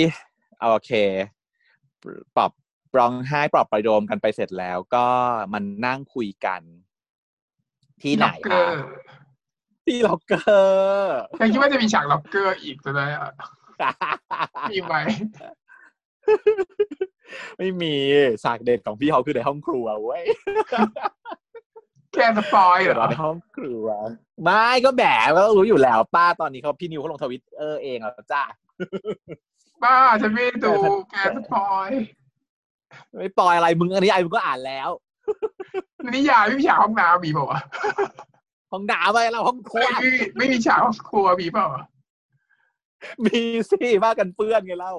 [0.61, 0.91] โอเค
[2.37, 2.53] ปลอบ
[2.99, 5.07] ร้องไห้ปลอบประโลมกันไปเสร็จแล้ว ก็
[5.53, 6.63] มันนั่งคุยกัน
[8.03, 8.65] ที่ไหนคะ
[9.87, 13.05] ที่ล็อกเกอร์ยังคิดว่าจะมีฉากล็อกเกอร์อีกจะได้
[14.71, 14.95] มีไหม
[17.59, 17.95] ไม่มี
[18.43, 20.25] ฉากเด็ดของพี่เขาคือในห้องครัวเว้ย
[22.15, 23.87] แค่สปอยเหรอในห้องครัว
[24.45, 28.43] ไม่ก็แบบก็รู้อยู่แล้ว ป้าตอนนี้เขาพี่นิวเขาลงทวิตเออเองแล้วจ้า
[29.83, 30.73] ป้าจะไม่ดู
[31.11, 31.89] แกสปอย
[33.19, 34.91] ไม่ปอยอะไรมึงอันนี้ไอ้มึงก็อ่านแล้ว
[36.15, 37.61] นิยายไม่มีฉากห้องน้ำมีเปล่าวะ
[38.73, 39.87] ห้องน้ำอะไรเราห้องครัว
[40.37, 41.67] ไม่มีฉากห้องครัวมีเปล่า
[43.27, 44.95] มีสิผ้ากันเปื้อนไงเล่า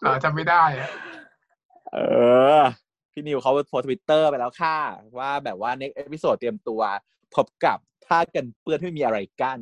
[0.00, 0.88] เออจำไม่ได้อะ
[1.92, 1.98] เอ
[2.58, 2.62] อ
[3.14, 4.76] พี่นิวเขาโพสทวิตเตอร์ไปแล้วค่ะ
[5.18, 6.80] ว่าแบบว่า next episode เตรียมตัว
[7.34, 9.60] พบกับผ้ากันเปื้อนที่ไม่มีอะไรกั้น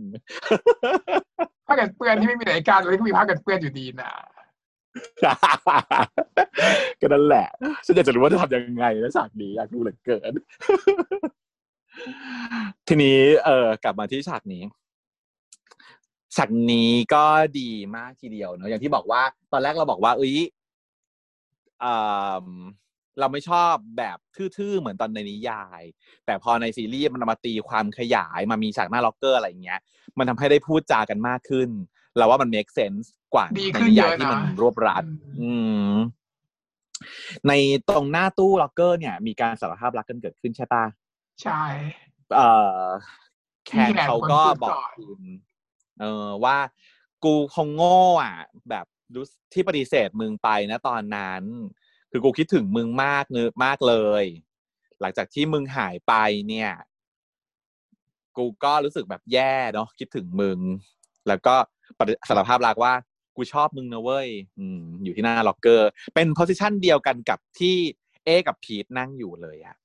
[1.67, 4.12] ผ้ากันเปื้อนที่ไม่มีอะไรกั้นเลยก็มีผ้ากันเปื้อนอยู่ดีนะ
[7.01, 7.49] ก็นั่นแหละ
[7.87, 10.33] ฉันอยากจะรู้ว่าจะทำยังไงนะฉากนี้อยากรู้เหลือเกิน
[12.88, 14.62] ทีนี้เออกลับมาที่ฉากนี้
[16.37, 17.25] ฉากนี้ก็
[17.59, 20.37] ดีมากทีเดียวเนอะอย่างที่บอกว่า ตอนแรกเราบอกว่าเอ้ย
[21.85, 22.47] อ่า
[23.20, 25.83] เราไม่ชอบแบบทื่อๆ เหมือนตอนในนิยาย
[26.27, 29.81] แต่พอในซีรีส์มันมาตีความขยายมามีฉากหน้าล็อกเกอร์อะไรอย่างเงี้ย
[30.18, 31.68] มันทำให้ได้พูดจากันมากขึ้น
[32.16, 35.05] เราว่ามัน make sense กว่าดีในขึ้นนิเยยายอะที่นะมันรวบรัด
[35.40, 35.53] อื
[35.92, 35.94] ม
[37.48, 37.53] ใน
[37.88, 40.85] ตรงหน้าตู้ล็อกเกอร์เนี่ย มีการสารภาพรักกันเกิดขึ้นใช่ปะ
[41.42, 41.62] ใช่
[42.35, 42.48] เอ่
[42.81, 42.85] อ
[43.66, 45.22] แคนพี่แคนเขาก็คนพูดบอกก่อนคุณ
[46.01, 46.57] เออว่า
[47.25, 48.37] กูคงโง่อะ
[48.70, 51.42] แบบรู้สึกที่ปฏิเสธมึงไปนะตอนนั้น
[52.12, 54.25] คือกูคิดถึงมึงมากเนื้อมากเลย
[55.01, 56.14] หลังจากที่มึงหายไป
[56.48, 56.70] เนี่ย
[58.37, 60.59] กูก็รู้สึกแบบแย่เนาะคิดถึงมึง
[61.29, 61.55] แล้วก็
[62.29, 62.94] สารภาพรักว่า
[63.37, 67.77] กูชอบมึงนะเว้ยอืมอยู่ที่หน้าล็อกเกอร์ เป็นโพสิชันเดียวกันกับที่
[68.25, 69.77] เอ กับพีทนั่งอยู่เลยอะ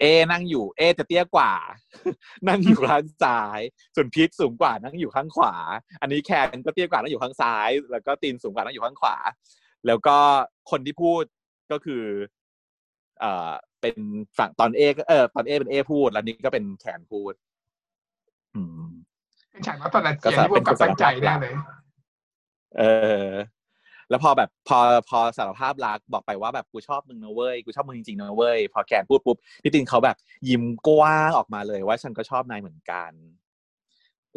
[0.00, 1.52] เอ นั่งอยู่ เอจะเตี้ยกว่า
[2.48, 3.60] นั่งอยู่ข้างซ้าย
[3.94, 5.54] ส่วนพีทสูงกว่านั่งอยู่ข้างขวา
[6.00, 9.16] อันนี้แคนก็เตี้ยกว่านั่งอยู่ข้างซ้าย แล้วก็ตีนสูงกว่านั่งอยู่ข้างขวา
[9.86, 10.16] แล้วก็
[10.70, 11.24] คนที่พูด
[11.72, 12.04] ก็คือ
[13.20, 13.96] เอ่อเป็น
[14.38, 17.32] ฝั่งตอนเอก็เออตอนเอเป็นเอพูด แล้วนี่ก็เป็นแคนพูด
[18.54, 18.88] อืม
[19.50, 21.54] เป็นฉากนัตนาเจียนที่พวกกับตั้งใจแน่เลย
[22.78, 22.82] เอ
[23.26, 23.28] อ
[24.10, 30.16] แล้วพอแบบพอพอสารภาพรักบอกไปว่าแบบกูชอบมึงนะเว้ยกูชอบมึงจริงๆนะเว้ยพอแคนพูดปุ๊บพี่ตินเขาแบบ
[30.48, 33.12] ยิ้มกว้างออกมาเลยว่าฉันก็ชอบนายเหมือนกัน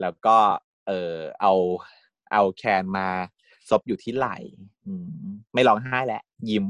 [0.01, 0.37] แล้วก็
[0.87, 1.53] เออเอา
[2.31, 3.09] เอาแคนมา
[3.71, 4.37] ซบอยู่ที่ไหล่
[4.87, 6.65] อืมไม่ร้องไห้แหละยิ้ม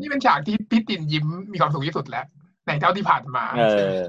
[0.00, 2.26] นี่เป็นฉากที่พี่ตินยิ้มมีความสุขที่สุดแล้ว
[2.66, 3.62] ในเท่าที่ผ่านมาเอ
[4.02, 4.04] อ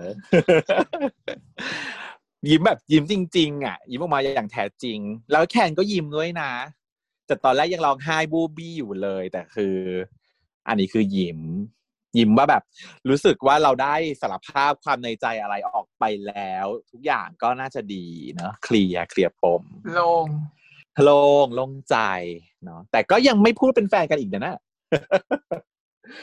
[2.49, 4.99] ยิ้มแบบยิ้มจริง ๆ อะ ยิ้มออกมาอย่างแท้จริง
[5.31, 6.51] แล้วแคนก็ยิ้มด้วยนะ
[7.27, 9.75] แต่ตอนแรกยังร้องไห้บูบี้อยู่เลย แต่คือ
[10.67, 11.39] อันนี้คือยิ้ม
[12.17, 12.63] ยิ้มว่าแบบ
[13.09, 20.27] รู้สึกว่าเราได้สารภาพความในใจอะไรออกไปแล้ว ทุกอย่างก็น่าจะดีเนาะเคลียร์เคลียร์ปมโลง
[21.03, 21.97] โล่งโล่งใจ
[22.65, 24.57] เนาะแต่ก็ยังไม่พูดเป็นแฟนกันอีกนะนะ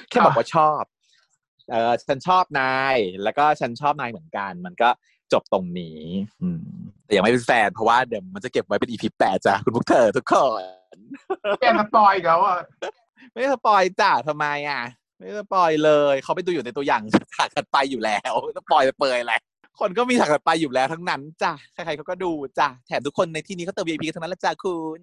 [0.08, 0.82] แค่บอกว่าชอบ
[1.70, 4.88] เออฉันชอบนาย แล้วก็ฉันชอบนายเหมือนกัน มันก็
[5.32, 6.00] จบตรงนี้
[6.42, 6.62] อืม
[7.04, 10.62] แต่ยังไม่เป็นแฟนเพราะว่าเดี๋ยวมันจะเก็บไว้เป็น EP แปดจ้ะคุณพวกเธอทุกคน
[11.60, 12.58] แก spoil อีกแล้วอะ
[13.32, 14.82] ไม่ spoil จ้ะทำไมอะ
[15.18, 17.02] ไม่ spoil เลย เขาไปดูอยู่ในตัวอย่าง
[17.34, 19.34] ฉากถัดไปอยู่แล้ว spoil เปยอะไร
[19.80, 25.00] คนก็มีฉากถัดไปอยู่แล้วทั้งนั้นจ้ะใครๆเขาก็ดูจ้ะแถมทุกคนในที่นี้เขาเติม VIP กันทั้งนั้นละจ้ะคุณ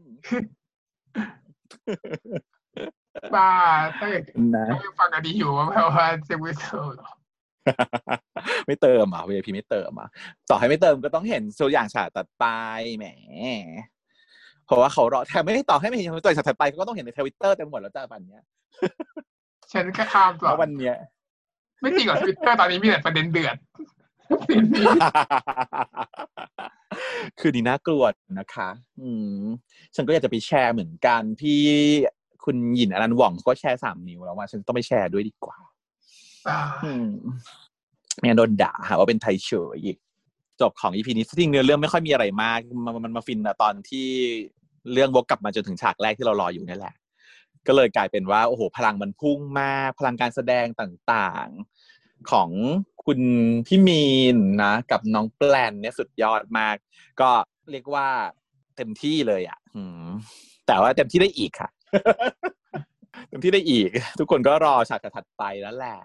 [3.36, 3.50] บ้า
[3.98, 4.24] ถ้าเกิด
[4.56, 7.12] นะถ้ายังฟังกันดีอยู่ว่าแปลว่าเซวิสเหรอ
[8.68, 10.10] ไม่เติมอะ VIP ไม่เติมอะ
[10.50, 12.46] ต่อให้ไม่เติมก็ต้องเห็นตัวอย่างฉากตัดไป
[12.98, 13.06] แหม
[14.66, 18.44] เพราะว่าเขารอแถมไม่ได้ต่อให้ไม่เห็นตัวอย่างฉากถัดไปเขาก็ต้องเห็นในทวิตเตอร์เต็มหมดแล้วจ้าปันเนี้ย
[19.74, 20.96] ฉันก็ข้ามก่อแล้ววันนเนี้ย
[21.82, 23.58] ไม่จริงหรอกทวิตเตอร์ตอนนี้มีแต่ประเด็นเดือด
[27.40, 28.04] คือดีน่ากลัว
[28.40, 28.70] นะคะ
[29.02, 29.10] อื
[29.42, 29.44] ม
[29.96, 31.62] ฉันก็อยากจะไปแชร์เหมือนกันพี่
[32.44, 35.58] คุณหยินอนันต์หว่องเขาก็แชร์สามนิ้วแล้วว่าฉันต้องไปแชร์ด้วยดีกว่า
[36.50, 37.08] อ่าอืม
[38.18, 39.98] ไม่งั้นโดนด่าหาว่าเป็นไทยเฉยอีก
[40.62, 44.08] จบของอีพีนี้จริงๆเนื้อเรื่องไม่ค่อยมีอะไรมาก มันมันมาฟินอะตอนที่
[44.94, 46.96] เรื่องวกกลับมาจนถึงฉากแรกที่เรารออยู่นี่แหละ
[47.68, 51.73] ก็เลยกลายเป็นว่า โอ้โห พลังมันพุ่งมาก พลังการแสดงต่างๆ
[52.32, 52.50] ของ
[53.06, 53.20] คุณ
[53.68, 54.06] พี่มี
[54.36, 56.76] นนะ กับน้องแปลนเนี่ยสุดยอดมาก
[57.22, 57.30] ก็
[57.72, 58.08] เรียกว่า
[58.78, 60.08] เต็มที่เลยอะอืม
[60.68, 61.70] แต่ว่าเต็มที่ได้อีกค่ะ
[63.28, 65.98] เต็มที่ได้อีก ทุกคนก็รอฉากถัดไปแล้วแหละ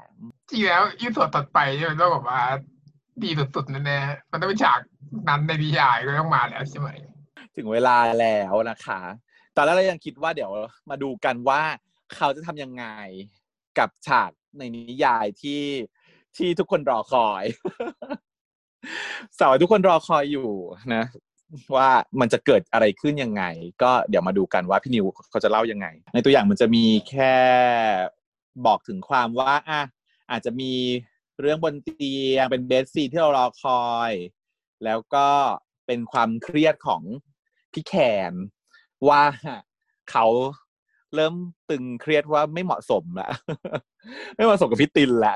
[0.50, 2.40] จริงแล้วอีส่วนตัดไปเนี่ยมันต้องแบบว่า
[3.24, 4.80] ดีสุดๆแน่ๆมันต้องเป็นฉาก
[5.28, 6.88] นั้นในนิยายก็ต้องมาแล้วใช่ไหม
[7.56, 9.00] ถึงเวลาแล้วนะคะ
[9.56, 10.50] ตอนแรกเรายังคิดว่าเดี๋ยว
[10.90, 11.62] มาดูกันว่า
[12.14, 12.84] เขาจะทำยังไง
[13.78, 15.62] กับฉากในนิยายที่
[16.38, 17.44] ที่ทุกคนรอคอย
[19.38, 20.50] สาวทุกคนรอคอยอยู่
[20.94, 21.04] นะ
[21.76, 23.42] ว่ามันจะเกิดอะไรขึ้นยังไง
[23.82, 27.34] ก็เดี๋ยวมาดูกันว่าพี่นิวเขาจะเล่ายังไง ในตัวอย่างมันจะมีแค่
[28.66, 29.82] บอกถึงความว่าอะ
[30.30, 30.72] อาจจะมี
[31.40, 34.12] เรื่องบนเตียงเป็นเบสซีที่เรารอคอย
[34.84, 35.28] แล้วก็
[35.86, 37.02] เป็นความเครียดของ
[37.72, 37.94] พี่แค
[38.30, 38.32] น
[39.08, 39.22] ว่า
[40.10, 40.26] เขา
[41.14, 41.34] เริ่ม
[41.70, 43.28] ตึงเครียดว่าไม่เหมาะสมละ
[44.36, 45.34] ไม่เหมาะสมกับพี่ตินละ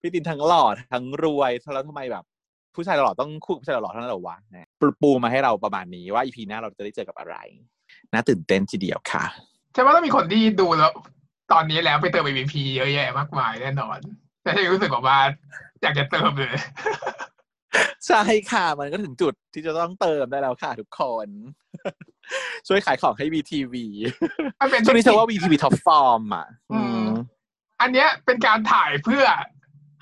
[0.00, 2.24] พี่ตินทั้งหล่อทั้งรวยแล้วทำไมแบบ
[2.74, 7.36] ผู้ชายหล่อต้องคู่ผู้ชายหล่อเท่านั้นเหรอวะนะปูปูมาให้เราประมาณนี้ว่าอีพีหน้าเราจะได้เจอกับอะไร
[8.12, 9.24] น่าตื่นเต้นทีเดียวค่ะ
[9.72, 10.92] ใช่ว่าต้องมีคนที่ดูแล้ว
[11.52, 13.98] ตอนนี้แล้วไปเติม MVP เยอะแยะมากมายแน่นอน
[14.42, 15.18] แต่ฉันรู้สึกว่า
[15.82, 16.54] อยากจะเติมเลย
[18.06, 21.28] ใช่ค่ะ มันก็ถึงจุดที่จะต้องเติมได้แล้วค่ะทุกคน
[22.68, 23.74] ช่วยขายของให้ VTV
[24.86, 26.46] ช่วงนี้เชื่อว่า VTV ท็อปฟอร์มอะ
[27.80, 29.24] อันเนี้ยเป็นการถ่ายเพื่อ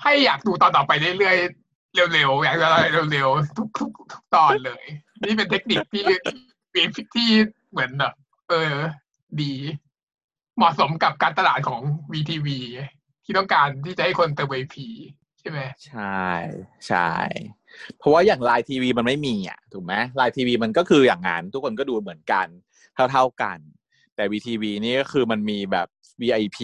[0.03, 4.83] ให้อยากดูตอนต่อไปเรื่อยๆเร็วๆอยากจะอะไรเร็วๆทุกทุกทุกตอนเลย
[5.25, 6.03] นี่เป็นเทคนิคที่
[6.71, 7.29] เป็นที่
[7.71, 8.13] เหมือนแบบ
[8.49, 8.73] เออ
[9.41, 9.53] ดี
[10.57, 11.81] เหมาะสมกับการตลาดของ
[12.13, 12.47] VTV
[13.23, 14.75] ที่ต้องการที่จะให้คนเติม IP
[15.39, 16.23] ใช่ไหมใช่
[16.87, 17.11] ใช่
[17.97, 22.47] เพราะว่าอย่าง LINE TV มันไม่มีอะถูกไหม LINE TV มันก็คืออย่างงานทุกคนก็ดูเหมือนกัน
[23.11, 23.57] เท่าๆกัน
[24.15, 25.87] แต่ WeTV นี่ก็คือมันมีแบบ
[26.21, 26.59] VIP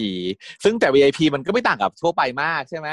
[0.64, 2.88] ซึ่งแต่ VIP มันก็ไม่ต่างกับทั่วไปมากใช่ไหม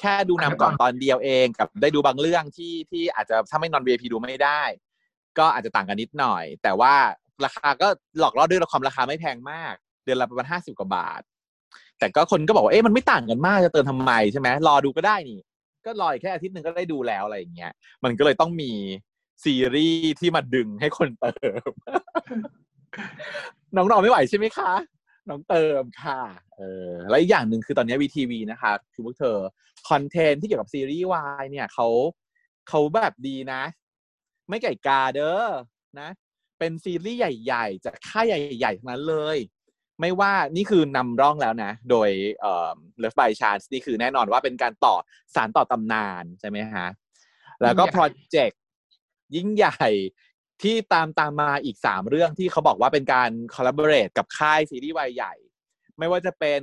[0.00, 4.62] แค่ดูนำก่อนตอนเดียวเองกับได้ดูบางเรื่องที่ที่อาจจะถ้าไม่นอน VIP ดูไม่ได้
[5.38, 6.94] ก็อาจจะต่างกันนิดหน่อย แต่ว่า
[7.44, 9.74] ราคาก็หลอกล่อด้วยความราคาไม่แพงมาก
[10.04, 11.22] เดือนละประมาณห้าสิบกว่าบาท
[11.98, 15.40] แต่ก็คนก็บอกว่าเอ๊ะมันไม่ต่างกันมากจะเติมทำไมใช่ไหมรอดูก็ได้นี่
[15.86, 17.72] ก็รออีกแค่อาทิตย์หนึ่งก็ได้ดูแล้วอะไรอย่างเงี้ย
[18.04, 18.70] มันก็เลยต้องมี
[19.44, 21.32] ซีรีส์ที่มาดึงให้คนเติ
[21.68, 21.70] ม
[23.76, 24.72] น้องๆไม่ไหวใช่ไหมคะ
[25.28, 26.20] น้องเติมค่ะ
[26.58, 29.36] เออ แล้วอีกอย่างหนึ่งคือตอนนี้วีทีวีนะคะ คือพวกเธอ
[29.88, 31.88] คอนเทนต์ที่เกี่ยวกับซีรีส์วายเนี่ยเขา
[32.68, 33.62] เขาแบบดีนะ
[34.48, 35.42] ไม่ไก่กาเด้อ
[36.00, 36.08] นะ
[36.58, 38.26] เป็นซีรีส์ใหญ่ ๆ จากค่าย
[38.58, 39.38] ใหญ่ๆทั้งนั้นเลย
[40.00, 42.70] ไม่ว่านี่คือนำร่องแล้วนะ โดยเอ่อ
[43.02, 44.94] Love by Chance นี่คือแน่นอนว่าเป็นการต่อ
[45.34, 46.86] สานต่อตำนานใช่ไหมฮะ
[47.62, 48.60] แล้วก็โปรเจกต์
[49.36, 49.86] ยิ่งใหญ่
[50.62, 55.34] ที่ตามตามมาอีกสามเรื่องที่เขาบอกว่าเป็นการ collaborate กับค่ายซีรีส์วายใหญ่
[55.98, 56.60] ไม่ว่าจะเป็น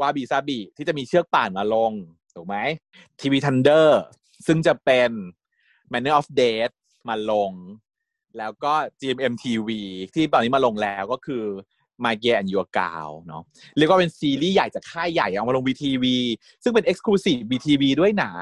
[0.00, 1.92] วาบิซาบิที่จะมีเชือกป่านมาลง
[2.34, 2.56] ถูกไหม
[3.20, 4.00] TV Thunder
[4.46, 5.10] ซึ่งจะเป็น
[5.92, 6.74] Manner of Death
[7.08, 7.52] มาลง
[8.38, 9.68] แล้วก็ GMM TV
[10.14, 11.44] ที่ตอนนี้มาลงแล้วก็คือ
[12.04, 13.42] My Gear and Your Gal เนาะ
[13.76, 16.04] เรียกว่าเป็นซีรีส์ใหญ่จากค่ายใหญ่เอามาลง VTV
[16.62, 18.32] ซึ่งเป็น Exclusive VTV ด้วยหนา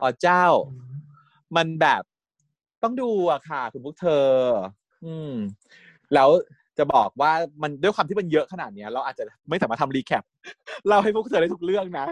[0.00, 0.44] อ๋อเจ้า
[1.56, 2.02] มันแบบ
[2.82, 4.28] ต้องดูอะค่ะ คุณพวกเธอ
[5.04, 5.32] อืม
[6.14, 6.28] แล้ว
[6.78, 10.24] จะบอกว่ามันด้วยความที่มันเยอะขนาดเนี้ย เราอาจจะไม่สามารถทำรีแคป
[10.86, 12.06] เล่าให้พวกเธอได้ทุกเรื่องนะ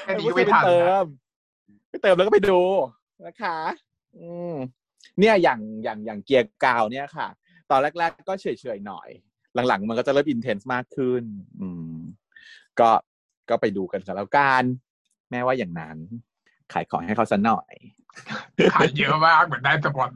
[0.00, 1.04] แค่นี้พวก็กเธไม่อไปทันเตินะม
[1.90, 2.60] ไปเติมแล้วก็ไปดู
[3.26, 3.58] นะคะ
[4.18, 4.54] อืม
[5.18, 7.28] เนี่ยอย่างอย่างอย่างเกียร์กาวเนี่ยค่ะ
[7.70, 9.08] ตอนแรก ๆ ก็เฉยๆหน่อย
[9.68, 11.22] หลังๆ มันก็จะเริ่มอินเทนส์มากขึ้น
[11.60, 11.96] อืม
[12.80, 12.90] ก็
[13.50, 14.62] ก็ไปดูกันกันแล้วกัน
[15.30, 15.96] แม้ว่าอย่างนั้น
[16.72, 17.74] ขายของให้เขาสัหน่อย
[18.74, 20.10] ขายเยอะมากเหมือนได้สปอน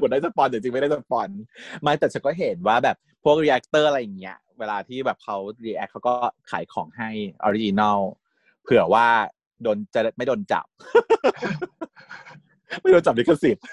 [0.00, 1.28] กดได้สปอนแต่จริงไม่ได้สปอน
[1.82, 6.14] ไม่แต่ฉันก็เห็นว่าแบบพวกรีแอคเตอร์อะไรอย่างเงี้ย เวลาที่แบบเขาreact เขาก็
[6.50, 7.10] ขายของให้
[7.42, 8.00] original
[8.62, 9.06] เผื่อว่า
[9.62, 10.66] โดนจะไม่โดนจับ
[12.80, 13.64] ไม่โดนจับลิขสิทธิ์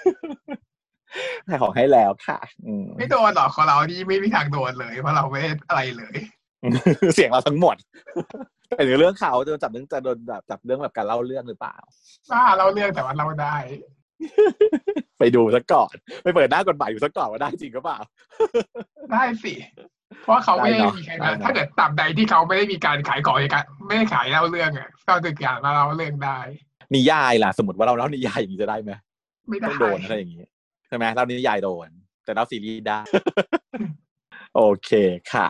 [1.48, 6.16] ขายของให้แล้วค่ะอืมไม่โดนหรอกของเรานี่ไม่มีทางโดนเลย เพราะเราไม่ได้อะไรเลย
[7.14, 7.76] เสียงเราทั้งหมด
[8.76, 11.76] แต่ในเรื่องเขาจะจับเรื่องจะโดนแบบจับเรื่องแบบการเล่าเรื่องหรือเปล่า
[12.32, 13.56] ว่าเราเรื่องแต่ว่าเราได้
[15.18, 17.98] ไปดูซะก่อนไปเปิดหน้ากฎหมายอยู่ซะก่อนว่าได้จริงหรือเปล่า
[19.12, 19.54] ได้สิ
[20.22, 26.38] เพราะเขาไม่ได้ได้เนอะมีใครได้มาเนอะถ้าเกิดตราบใดที่เขาไม่ได้มีการขายของในการไม่ได้ขายเล่าเรื่องอะก็คือการมาเล่าเรื่องได้
[26.94, 28.92] นิยายล่ะ สมมติว่าเราเล่านิยายอย่างนี้จะได้ไหม
[29.48, 30.44] ไม่ได้ต้องโดนอะไรอย่างนี้
[30.88, 31.88] ใช่ไหมเล่านิยายโดน
[32.24, 33.00] แต่เล่าซีรีส์ได้
[34.54, 34.90] โอเค
[35.32, 35.48] ค่ะ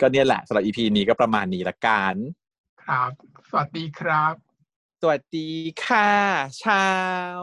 [0.00, 2.14] ก็เนี่ยแหละสำหรับ EP นี้ก็ประมาณนี้ละกัน
[2.90, 3.14] ครับ
[3.48, 4.34] สวัสดีครับ
[5.00, 5.48] สวัสดี
[5.84, 6.12] ค่ะ
[6.64, 6.88] ชา
[7.34, 7.38] ว